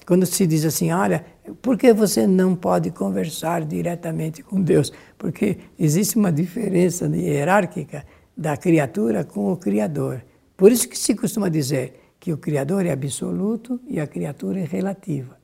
Quando 0.06 0.24
se 0.24 0.46
diz 0.46 0.64
assim, 0.64 0.92
olha, 0.92 1.26
por 1.60 1.76
que 1.76 1.92
você 1.92 2.28
não 2.28 2.54
pode 2.54 2.92
conversar 2.92 3.64
diretamente 3.64 4.40
com 4.40 4.62
Deus? 4.62 4.92
Porque 5.18 5.58
existe 5.76 6.16
uma 6.16 6.30
diferença 6.30 7.06
hierárquica 7.08 8.06
da 8.36 8.56
criatura 8.56 9.24
com 9.24 9.52
o 9.52 9.56
Criador. 9.56 10.22
Por 10.56 10.70
isso 10.70 10.88
que 10.88 10.96
se 10.96 11.14
costuma 11.16 11.48
dizer 11.48 12.14
que 12.20 12.32
o 12.32 12.38
Criador 12.38 12.86
é 12.86 12.92
absoluto 12.92 13.80
e 13.88 13.98
a 13.98 14.06
criatura 14.06 14.60
é 14.60 14.64
relativa. 14.64 15.36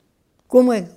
Como 0.46 0.72
é 0.72 0.88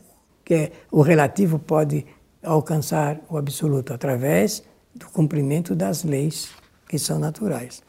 que 0.44 0.72
o 0.92 1.02
relativo 1.02 1.58
pode 1.58 2.06
alcançar 2.44 3.20
o 3.28 3.36
absoluto? 3.36 3.94
Através 3.94 4.64
do 4.94 5.08
cumprimento 5.08 5.76
das 5.76 6.04
leis 6.04 6.52
que 6.88 7.00
são 7.00 7.18
naturais. 7.18 7.82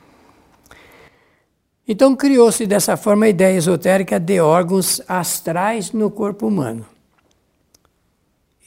Então 1.88 2.16
criou-se 2.16 2.66
dessa 2.66 2.96
forma 2.96 3.26
a 3.26 3.28
ideia 3.28 3.56
esotérica 3.56 4.18
de 4.18 4.40
órgãos 4.40 5.00
astrais 5.06 5.92
no 5.92 6.10
corpo 6.10 6.48
humano. 6.48 6.84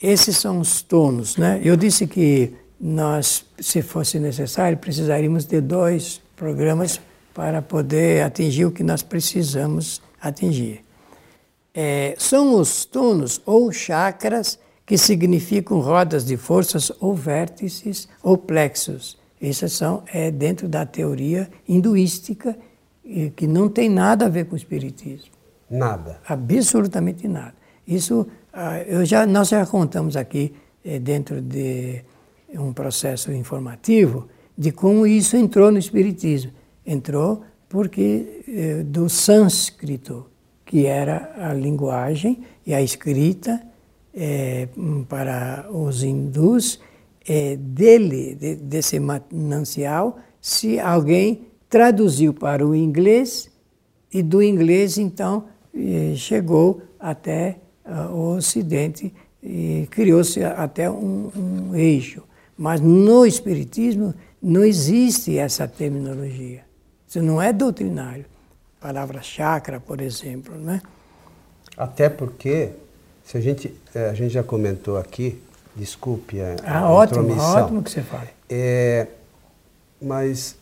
Esses 0.01 0.37
são 0.37 0.59
os 0.59 0.81
tonos, 0.81 1.35
né? 1.35 1.59
Eu 1.61 1.75
disse 1.75 2.07
que 2.07 2.53
nós, 2.79 3.43
se 3.59 3.81
fosse 3.81 4.17
necessário, 4.17 4.77
precisaríamos 4.77 5.43
de 5.43 5.59
dois 5.59 6.21
programas 6.37 7.01
para 7.33 7.61
poder 7.61 8.23
atingir 8.23 8.65
o 8.65 8.71
que 8.71 8.83
nós 8.83 9.03
precisamos 9.03 10.01
atingir. 10.21 10.81
É, 11.73 12.15
são 12.17 12.55
os 12.55 12.85
tonos 12.85 13.41
ou 13.45 13.69
chakras 13.73 14.57
que 14.85 14.97
significam 14.97 15.81
rodas 15.81 16.25
de 16.25 16.37
forças 16.37 16.89
ou 17.01 17.13
vértices 17.13 18.07
ou 18.23 18.37
plexos. 18.37 19.17
Essas 19.41 19.73
são 19.73 20.03
é, 20.11 20.31
dentro 20.31 20.67
da 20.67 20.85
teoria 20.85 21.49
hinduística 21.67 22.57
que 23.35 23.47
não 23.47 23.69
tem 23.69 23.89
nada 23.89 24.25
a 24.25 24.29
ver 24.29 24.45
com 24.45 24.53
o 24.53 24.57
espiritismo. 24.57 25.31
Nada. 25.69 26.19
Absolutamente 26.27 27.27
nada. 27.27 27.53
Isso 27.87 28.27
ah, 28.51 28.81
eu 28.81 29.05
já, 29.05 29.25
nós 29.25 29.49
já 29.49 29.65
contamos 29.65 30.17
aqui 30.17 30.53
eh, 30.83 30.99
dentro 30.99 31.41
de 31.41 32.03
um 32.53 32.73
processo 32.73 33.31
informativo 33.31 34.27
de 34.57 34.71
como 34.71 35.05
isso 35.05 35.37
entrou 35.37 35.71
no 35.71 35.77
espiritismo. 35.77 36.51
Entrou 36.85 37.43
porque 37.67 38.43
eh, 38.47 38.83
do 38.83 39.07
sânscrito, 39.07 40.25
que 40.65 40.85
era 40.85 41.33
a 41.37 41.53
linguagem 41.53 42.41
e 42.65 42.73
a 42.73 42.81
escrita 42.81 43.61
eh, 44.13 44.67
para 45.07 45.67
os 45.71 46.03
hindus, 46.03 46.79
dele, 47.59 48.57
desse 48.59 48.99
manancial, 48.99 50.17
se 50.41 50.79
alguém 50.79 51.48
traduziu 51.69 52.33
para 52.33 52.65
o 52.65 52.75
inglês 52.75 53.49
e 54.11 54.23
do 54.23 54.41
inglês, 54.41 54.97
então, 54.97 55.45
eh, 55.73 56.13
chegou 56.15 56.81
até 56.99 57.57
uh, 57.85 58.11
o 58.11 58.35
Ocidente 58.35 59.13
e 59.41 59.87
criou-se 59.91 60.43
até 60.43 60.89
um, 60.89 61.31
um 61.35 61.75
eixo. 61.75 62.23
Mas 62.57 62.81
no 62.81 63.25
Espiritismo 63.25 64.13
não 64.41 64.63
existe 64.63 65.37
essa 65.37 65.67
terminologia. 65.67 66.63
Isso 67.07 67.21
não 67.21 67.41
é 67.41 67.53
doutrinário. 67.53 68.25
A 68.81 68.87
palavra 68.87 69.21
chakra, 69.21 69.79
por 69.79 70.01
exemplo, 70.01 70.55
né? 70.55 70.81
Até 71.77 72.09
porque, 72.09 72.71
se 73.23 73.37
a 73.37 73.41
gente, 73.41 73.73
eh, 73.93 74.09
a 74.09 74.13
gente 74.13 74.33
já 74.33 74.43
comentou 74.43 74.97
aqui, 74.97 75.41
desculpe 75.75 76.41
a, 76.41 76.55
ah, 76.65 76.79
a 76.79 76.89
ótimo, 76.89 77.37
ótimo 77.39 77.83
que 77.83 77.91
você 77.91 78.01
fala. 78.01 78.27
É, 78.49 79.07
mas 80.01 80.58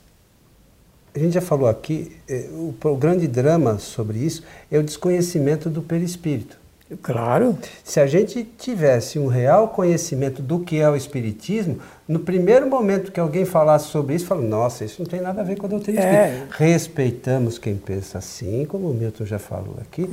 a 1.17 1.19
gente 1.19 1.33
já 1.33 1.41
falou 1.41 1.67
aqui, 1.67 2.11
é, 2.29 2.47
o, 2.51 2.73
o, 2.81 2.95
grande 2.95 3.27
drama 3.27 3.79
sobre 3.79 4.19
isso 4.19 4.43
é 4.71 4.77
o 4.77 4.83
desconhecimento 4.83 5.69
do 5.69 5.81
perispírito. 5.81 6.57
Claro. 7.01 7.57
Se 7.83 7.99
a 7.99 8.07
gente 8.07 8.43
tivesse 8.57 9.19
um 9.19 9.27
real 9.27 9.69
conhecimento 9.69 10.41
do 10.41 10.59
que 10.59 10.79
é 10.79 10.89
o 10.89 10.95
Espiritismo, 10.95 11.79
no 12.07 12.19
primeiro 12.19 12.69
momento 12.69 13.11
que 13.11 13.19
alguém 13.19 13.43
falasse 13.43 13.87
sobre 13.87 14.15
isso, 14.15 14.25
fala, 14.25 14.41
nossa, 14.41 14.85
isso 14.85 15.01
não 15.01 15.09
tem 15.09 15.19
nada 15.19 15.41
a 15.41 15.43
ver 15.43 15.57
com 15.57 15.65
a 15.65 15.69
doutrina 15.69 15.99
é. 15.99 16.29
espírita. 16.29 16.55
Respeitamos 16.55 17.57
quem 17.57 17.75
pensa 17.75 18.19
assim, 18.19 18.63
como 18.65 18.89
o 18.89 18.93
Milton 18.93 19.25
já 19.25 19.39
falou 19.39 19.75
aqui. 19.81 20.07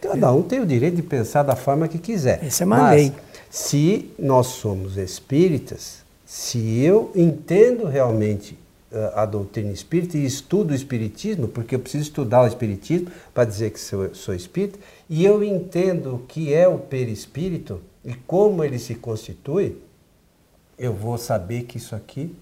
Cada 0.00 0.32
um 0.32 0.42
tem 0.42 0.58
o 0.60 0.66
direito 0.66 0.96
de 0.96 1.02
pensar 1.02 1.44
da 1.44 1.54
forma 1.54 1.86
que 1.86 1.98
quiser. 1.98 2.44
Essa 2.44 2.64
é 2.64 2.66
uma 2.66 2.78
Mas, 2.78 2.96
lei. 2.96 3.12
Se 3.48 4.10
nós 4.18 4.48
somos 4.48 4.96
espíritas, 4.96 5.98
se 6.24 6.80
eu 6.80 7.12
entendo 7.14 7.86
realmente 7.86 8.58
a 9.14 9.26
doutrina 9.26 9.72
espírita 9.72 10.16
e 10.16 10.24
estudo 10.24 10.70
o 10.70 10.74
espiritismo, 10.74 11.48
porque 11.48 11.74
eu 11.74 11.78
preciso 11.78 12.04
estudar 12.04 12.42
o 12.42 12.46
espiritismo 12.46 13.10
para 13.34 13.44
dizer 13.44 13.70
que 13.70 13.80
sou, 13.80 14.14
sou 14.14 14.34
espírita, 14.34 14.78
e 15.08 15.24
eu 15.24 15.42
entendo 15.42 16.14
o 16.14 16.18
que 16.20 16.54
é 16.54 16.68
o 16.68 16.78
perispírito 16.78 17.80
e 18.04 18.14
como 18.26 18.62
ele 18.62 18.78
se 18.78 18.94
constitui, 18.94 19.76
eu 20.78 20.92
vou 20.92 21.18
saber 21.18 21.64
que 21.64 21.78
isso 21.78 21.94
aqui 21.94 22.34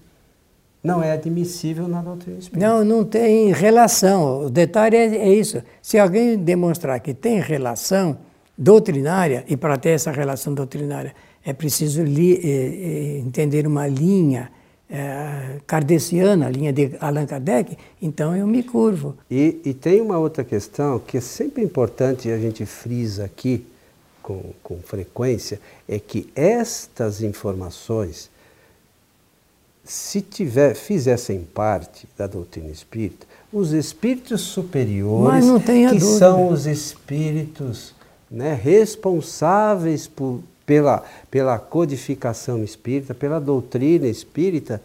não 0.83 1.01
é 1.01 1.11
admissível 1.11 1.87
na 1.87 2.01
doutrina 2.01 2.37
espírita. 2.37 2.67
Não, 2.67 2.85
não 2.85 3.03
tem 3.03 3.51
relação. 3.51 4.45
O 4.45 4.49
detalhe 4.49 4.95
é, 4.95 5.15
é 5.15 5.33
isso. 5.33 5.63
Se 5.81 5.97
alguém 5.97 6.37
demonstrar 6.37 6.99
que 6.99 7.13
tem 7.13 7.39
relação 7.39 8.19
doutrinária, 8.55 9.43
e 9.47 9.57
para 9.57 9.77
ter 9.77 9.89
essa 9.89 10.11
relação 10.11 10.53
doutrinária 10.53 11.15
é 11.43 11.53
preciso 11.53 12.03
li, 12.03 12.33
eh, 12.33 12.39
eh, 12.43 13.17
entender 13.19 13.67
uma 13.67 13.87
linha 13.87 14.51
é, 14.89 15.59
kardeciana, 15.65 16.47
a 16.47 16.49
linha 16.49 16.71
de 16.71 16.95
Allan 16.99 17.25
Kardec, 17.25 17.77
então 18.01 18.35
eu 18.35 18.45
me 18.45 18.63
curvo. 18.63 19.15
E, 19.29 19.59
e, 19.65 19.73
tem 19.73 19.99
uma 20.01 20.17
outra 20.17 20.43
questão 20.43 20.99
que 20.99 21.17
é 21.17 21.21
sempre 21.21 21.63
importante 21.63 22.27
e 22.27 22.31
a 22.31 22.37
gente 22.37 22.65
frisa 22.65 23.25
aqui 23.25 23.65
com, 24.21 24.41
com 24.63 24.79
frequência, 24.79 25.59
é 25.87 25.99
que 25.99 26.29
estas 26.35 27.21
informações, 27.21 28.29
se 29.83 30.21
tiver, 30.21 30.75
fizessem 30.75 31.41
parte 31.41 32.07
da 32.17 32.27
doutrina 32.27 32.69
espírita, 32.69 33.27
os 33.53 33.71
espíritos 33.71 34.41
superiores, 34.41 35.45
que 35.45 35.99
dúvida. 35.99 36.17
são 36.17 36.49
os 36.49 36.65
espíritos 36.65 37.93
né, 38.29 38.53
responsáveis 38.53 40.07
por 40.07 40.41
pela, 40.65 41.03
pela 41.29 41.59
codificação 41.59 42.63
espírita, 42.63 43.13
pela 43.13 43.39
doutrina 43.39 44.07
espírita, 44.07 44.81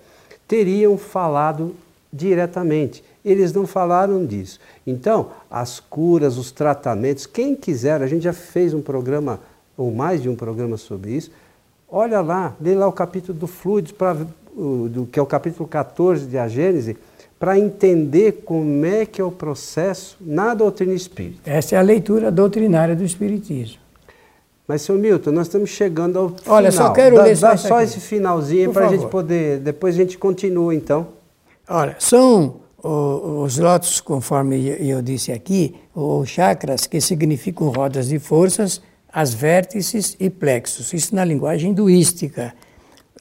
teriam 0.46 0.98
falado 0.98 1.74
diretamente. 2.12 3.02
Eles 3.24 3.52
não 3.52 3.66
falaram 3.66 4.24
disso. 4.24 4.58
Então, 4.86 5.30
as 5.50 5.78
curas, 5.78 6.36
os 6.36 6.50
tratamentos, 6.50 7.26
quem 7.26 7.54
quiser, 7.54 8.02
a 8.02 8.06
gente 8.06 8.22
já 8.22 8.32
fez 8.32 8.74
um 8.74 8.80
programa, 8.80 9.40
ou 9.76 9.90
mais 9.92 10.22
de 10.22 10.28
um 10.28 10.34
programa 10.34 10.76
sobre 10.76 11.12
isso. 11.12 11.30
Olha 11.88 12.20
lá, 12.20 12.54
lê 12.60 12.74
lá 12.74 12.86
o 12.86 12.92
capítulo 12.92 13.38
do 13.38 13.46
fluidos, 13.46 13.92
pra, 13.92 14.14
do, 14.14 15.08
que 15.10 15.18
é 15.18 15.22
o 15.22 15.26
capítulo 15.26 15.68
14 15.68 16.26
de 16.26 16.38
A 16.38 16.48
Gênese, 16.48 16.96
para 17.38 17.58
entender 17.58 18.42
como 18.44 18.84
é 18.84 19.06
que 19.06 19.20
é 19.20 19.24
o 19.24 19.30
processo 19.30 20.16
na 20.20 20.52
doutrina 20.52 20.92
espírita. 20.92 21.50
Essa 21.50 21.74
é 21.74 21.78
a 21.78 21.82
leitura 21.82 22.30
doutrinária 22.30 22.94
do 22.94 23.02
Espiritismo. 23.02 23.79
Mas, 24.70 24.83
seu 24.83 24.96
Milton, 24.96 25.33
nós 25.33 25.48
estamos 25.48 25.68
chegando 25.70 26.16
ao 26.16 26.28
final. 26.28 26.54
Olha, 26.54 26.70
só 26.70 26.92
quero 26.92 27.16
dá, 27.16 27.24
ler 27.24 27.37
dá 27.37 27.56
só 27.56 27.74
aqui. 27.74 27.85
esse 27.87 27.98
finalzinho 27.98 28.72
para 28.72 28.87
a 28.87 28.88
gente 28.88 29.04
poder. 29.09 29.59
Depois 29.59 29.96
a 29.96 29.98
gente 29.98 30.16
continua, 30.16 30.72
então. 30.72 31.09
Olha, 31.68 31.96
são 31.98 32.61
os 32.80 33.59
lotos, 33.59 34.00
conforme 34.00 34.68
eu 34.78 35.02
disse 35.02 35.33
aqui, 35.33 35.74
os 35.92 36.28
chakras, 36.28 36.87
que 36.87 37.00
significam 37.00 37.68
rodas 37.70 38.06
de 38.11 38.20
forças, 38.20 38.80
as 39.12 39.35
vértices 39.35 40.16
e 40.20 40.30
plexos. 40.30 40.92
Isso 40.92 41.16
na 41.16 41.24
linguagem 41.24 41.72
hinduística. 41.72 42.54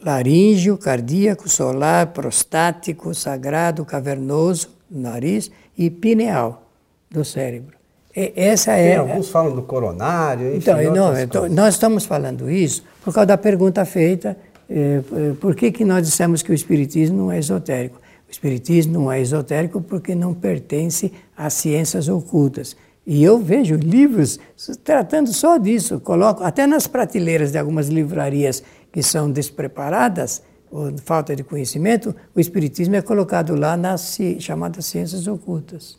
Laríngeo, 0.05 0.77
cardíaco, 0.77 1.49
solar, 1.49 2.13
prostático, 2.13 3.11
sagrado, 3.15 3.83
cavernoso, 3.83 4.69
nariz 4.87 5.49
e 5.75 5.89
pineal 5.89 6.69
do 7.09 7.25
cérebro. 7.25 7.78
Essa 8.15 8.73
é, 8.73 8.97
alguns 8.97 9.29
falam 9.29 9.55
do 9.55 9.61
coronário, 9.61 10.55
enfim, 10.55 10.57
Então, 10.57 10.95
não, 10.95 11.19
então, 11.19 11.49
nós 11.49 11.75
estamos 11.75 12.05
falando 12.05 12.49
isso 12.49 12.83
por 13.03 13.13
causa 13.13 13.27
da 13.27 13.37
pergunta 13.37 13.85
feita, 13.85 14.37
eh, 14.69 15.01
eh, 15.11 15.33
por 15.39 15.55
que, 15.55 15.71
que 15.71 15.85
nós 15.85 16.05
dissemos 16.05 16.41
que 16.41 16.51
o 16.51 16.53
Espiritismo 16.53 17.17
não 17.17 17.31
é 17.31 17.39
esotérico? 17.39 17.99
O 18.27 18.31
Espiritismo 18.31 18.93
não 18.93 19.11
é 19.11 19.19
esotérico 19.19 19.81
porque 19.81 20.13
não 20.13 20.33
pertence 20.33 21.11
às 21.35 21.53
ciências 21.53 22.07
ocultas. 22.07 22.75
E 23.05 23.23
eu 23.23 23.39
vejo 23.39 23.75
livros 23.75 24.39
tratando 24.83 25.33
só 25.33 25.57
disso, 25.57 25.99
coloco 25.99 26.43
até 26.43 26.67
nas 26.67 26.85
prateleiras 26.85 27.51
de 27.51 27.57
algumas 27.57 27.87
livrarias 27.87 28.61
que 28.91 29.01
são 29.01 29.31
despreparadas, 29.31 30.43
ou 30.69 30.95
falta 31.03 31.35
de 31.35 31.43
conhecimento, 31.43 32.15
o 32.35 32.39
Espiritismo 32.39 32.95
é 32.95 33.01
colocado 33.01 33.55
lá 33.55 33.75
nas 33.75 34.15
chamadas 34.39 34.85
ciências 34.85 35.25
ocultas. 35.25 35.97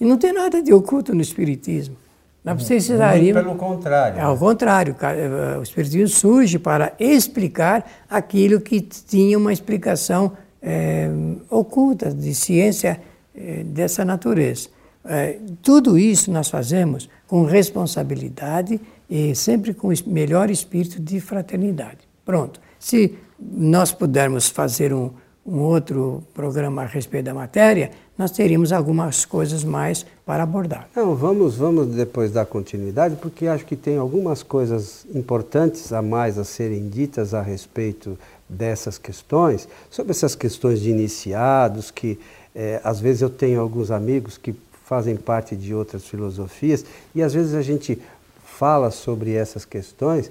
E 0.00 0.04
não 0.04 0.16
tem 0.16 0.32
nada 0.32 0.62
de 0.62 0.72
oculto 0.72 1.14
no 1.14 1.20
Espiritismo. 1.20 1.96
Não 2.42 2.56
precisaria. 2.56 3.34
Pelo 3.34 3.54
contrário. 3.54 4.18
É, 4.18 4.22
ao 4.22 4.36
contrário, 4.36 4.96
eh, 4.98 5.58
o 5.58 5.62
Espiritismo 5.62 6.08
surge 6.08 6.58
para 6.58 6.94
explicar 6.98 7.84
aquilo 8.08 8.60
que 8.62 8.80
tinha 8.80 9.36
uma 9.36 9.52
explicação 9.52 10.32
é, 10.62 11.08
oculta, 11.50 12.12
de 12.12 12.34
ciência 12.34 13.00
é, 13.34 13.62
dessa 13.62 14.04
natureza. 14.04 14.68
É, 15.04 15.38
tudo 15.62 15.98
isso 15.98 16.30
nós 16.30 16.48
fazemos 16.48 17.08
com 17.26 17.44
responsabilidade 17.44 18.80
e 19.08 19.34
sempre 19.34 19.72
com 19.72 19.88
o 19.88 19.94
melhor 20.06 20.50
espírito 20.50 21.00
de 21.00 21.20
fraternidade. 21.20 21.98
Pronto. 22.24 22.60
Se 22.78 23.18
nós 23.38 23.92
pudermos 23.92 24.48
fazer 24.48 24.92
um, 24.92 25.10
um 25.50 25.62
outro 25.62 26.22
programa 26.32 26.82
a 26.82 26.86
respeito 26.86 27.24
da 27.24 27.34
matéria, 27.34 27.90
nós 28.16 28.30
teríamos 28.30 28.72
algumas 28.72 29.24
coisas 29.24 29.64
mais 29.64 30.06
para 30.24 30.44
abordar. 30.44 30.88
Não, 30.94 31.16
vamos, 31.16 31.56
vamos 31.56 31.88
depois 31.88 32.30
dar 32.30 32.46
continuidade, 32.46 33.16
porque 33.16 33.48
acho 33.48 33.66
que 33.66 33.74
tem 33.74 33.96
algumas 33.96 34.44
coisas 34.44 35.04
importantes 35.12 35.92
a 35.92 36.00
mais 36.00 36.38
a 36.38 36.44
serem 36.44 36.88
ditas 36.88 37.34
a 37.34 37.42
respeito 37.42 38.16
dessas 38.48 38.96
questões, 38.96 39.66
sobre 39.90 40.12
essas 40.12 40.36
questões 40.36 40.80
de 40.80 40.90
iniciados, 40.90 41.90
que 41.90 42.18
é, 42.54 42.80
às 42.84 43.00
vezes 43.00 43.22
eu 43.22 43.30
tenho 43.30 43.60
alguns 43.60 43.90
amigos 43.90 44.38
que 44.38 44.54
fazem 44.84 45.16
parte 45.16 45.56
de 45.56 45.74
outras 45.74 46.06
filosofias, 46.06 46.84
e 47.12 47.22
às 47.22 47.34
vezes 47.34 47.54
a 47.54 47.62
gente 47.62 48.00
fala 48.44 48.90
sobre 48.90 49.34
essas 49.34 49.64
questões 49.64 50.30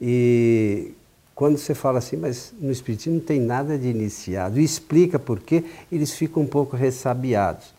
e 0.00 0.92
quando 1.34 1.56
você 1.56 1.74
fala 1.74 1.98
assim, 1.98 2.16
mas 2.16 2.52
no 2.60 2.70
Espiritismo 2.70 3.14
não 3.14 3.20
tem 3.20 3.40
nada 3.40 3.78
de 3.78 3.88
iniciado, 3.88 4.60
e 4.60 4.64
explica 4.64 5.18
por 5.18 5.40
quê, 5.40 5.64
eles 5.90 6.12
ficam 6.12 6.42
um 6.42 6.46
pouco 6.46 6.76
ressabiados. 6.76 7.74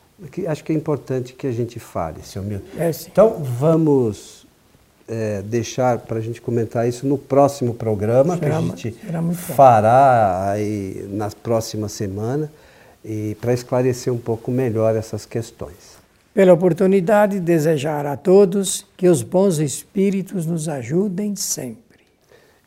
Acho 0.47 0.63
que 0.63 0.71
é 0.71 0.75
importante 0.75 1.33
que 1.33 1.45
a 1.45 1.51
gente 1.51 1.79
fale, 1.79 2.23
senhor 2.23 2.45
Milton. 2.45 2.65
É, 2.77 2.91
então, 3.07 3.43
vamos 3.43 4.47
é, 5.07 5.41
deixar 5.41 5.99
para 5.99 6.17
a 6.17 6.21
gente 6.21 6.41
comentar 6.41 6.87
isso 6.87 7.05
no 7.05 7.17
próximo 7.17 7.73
programa, 7.73 8.37
será, 8.37 8.49
que 8.49 8.55
a 8.55 8.61
gente 8.61 8.95
fará 9.35 10.51
aí 10.51 11.07
na 11.09 11.29
próxima 11.29 11.89
semana, 11.89 12.51
e 13.03 13.35
para 13.41 13.53
esclarecer 13.53 14.13
um 14.13 14.17
pouco 14.17 14.49
melhor 14.49 14.95
essas 14.95 15.25
questões. 15.25 16.01
Pela 16.33 16.53
oportunidade, 16.53 17.39
desejar 17.39 18.05
a 18.05 18.17
todos 18.17 18.87
que 18.97 19.07
os 19.07 19.21
bons 19.21 19.59
espíritos 19.59 20.45
nos 20.45 20.67
ajudem 20.67 21.35
sempre 21.35 21.82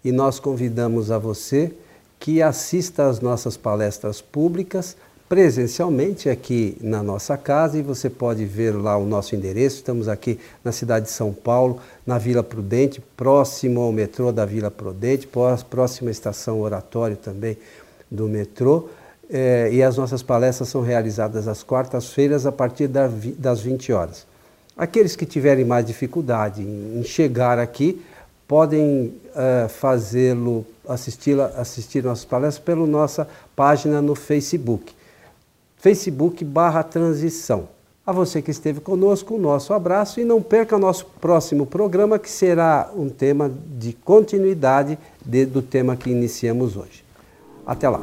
e 0.07 0.13
nós 0.13 0.39
convidamos 0.39 1.11
a 1.11 1.19
você 1.19 1.73
que 2.21 2.41
assista 2.41 3.09
às 3.09 3.19
nossas 3.19 3.57
palestras 3.57 4.21
públicas 4.21 4.97
presencialmente 5.29 6.31
aqui 6.31 6.79
na 6.81 7.03
nossa 7.03 7.37
casa 7.37 7.77
e 7.77 7.83
você 7.83 8.09
pode 8.09 8.45
ver 8.45 8.71
lá 8.71 8.97
o 8.97 9.05
nosso 9.05 9.35
endereço. 9.35 9.79
Estamos 9.79 10.07
aqui 10.07 10.39
na 10.63 10.71
cidade 10.71 11.07
de 11.07 11.11
São 11.11 11.33
Paulo, 11.33 11.81
na 12.07 12.19
Vila 12.19 12.45
Prudente, 12.45 13.01
próximo 13.17 13.81
ao 13.81 13.91
metrô 13.91 14.31
da 14.31 14.45
Vila 14.45 14.71
Prudente, 14.71 15.29
próxima 15.69 16.09
à 16.09 16.13
estação 16.13 16.61
Oratório 16.61 17.17
também 17.17 17.59
do 18.09 18.29
metrô. 18.29 18.89
É, 19.29 19.71
e 19.73 19.83
as 19.83 19.97
nossas 19.97 20.23
palestras 20.23 20.69
são 20.69 20.83
realizadas 20.83 21.49
às 21.49 21.65
quartas-feiras 21.65 22.47
a 22.47 22.53
partir 22.53 22.87
das 22.87 23.61
20 23.61 23.93
horas. 23.93 24.25
Aqueles 24.77 25.17
que 25.17 25.27
tiverem 25.27 25.65
mais 25.65 25.85
dificuldade 25.85 26.63
em 26.63 27.03
chegar 27.03 27.59
aqui, 27.59 28.01
podem 28.47 29.15
uh, 29.35 29.69
fazê-lo, 29.69 30.65
assistir, 30.89 31.39
assistir 31.41 32.05
nossas 32.05 32.25
palestras 32.25 32.65
pela 32.65 32.87
nossa 32.87 33.29
página 33.55 34.01
no 34.01 34.15
Facebook. 34.15 34.95
Facebook 35.77 36.45
barra 36.45 36.83
transição. 36.83 37.69
A 38.07 38.13
você 38.13 38.41
que 38.41 38.53
esteve 38.53 38.81
conosco, 38.81 39.35
o 39.35 39.39
nosso 39.39 39.73
abraço 39.73 40.21
e 40.21 40.25
não 40.25 40.41
perca 40.41 40.77
o 40.77 40.79
nosso 40.79 41.07
próximo 41.21 41.67
programa, 41.67 42.21
que 42.21 42.31
será 42.31 42.89
um 42.97 43.09
tema 43.09 43.51
de 43.77 43.93
continuidade 43.93 44.97
de, 45.25 45.45
do 45.45 45.61
tema 45.61 45.97
que 45.97 46.09
iniciamos 46.09 46.77
hoje. 46.77 47.05
Até 47.67 47.89
lá! 47.89 48.01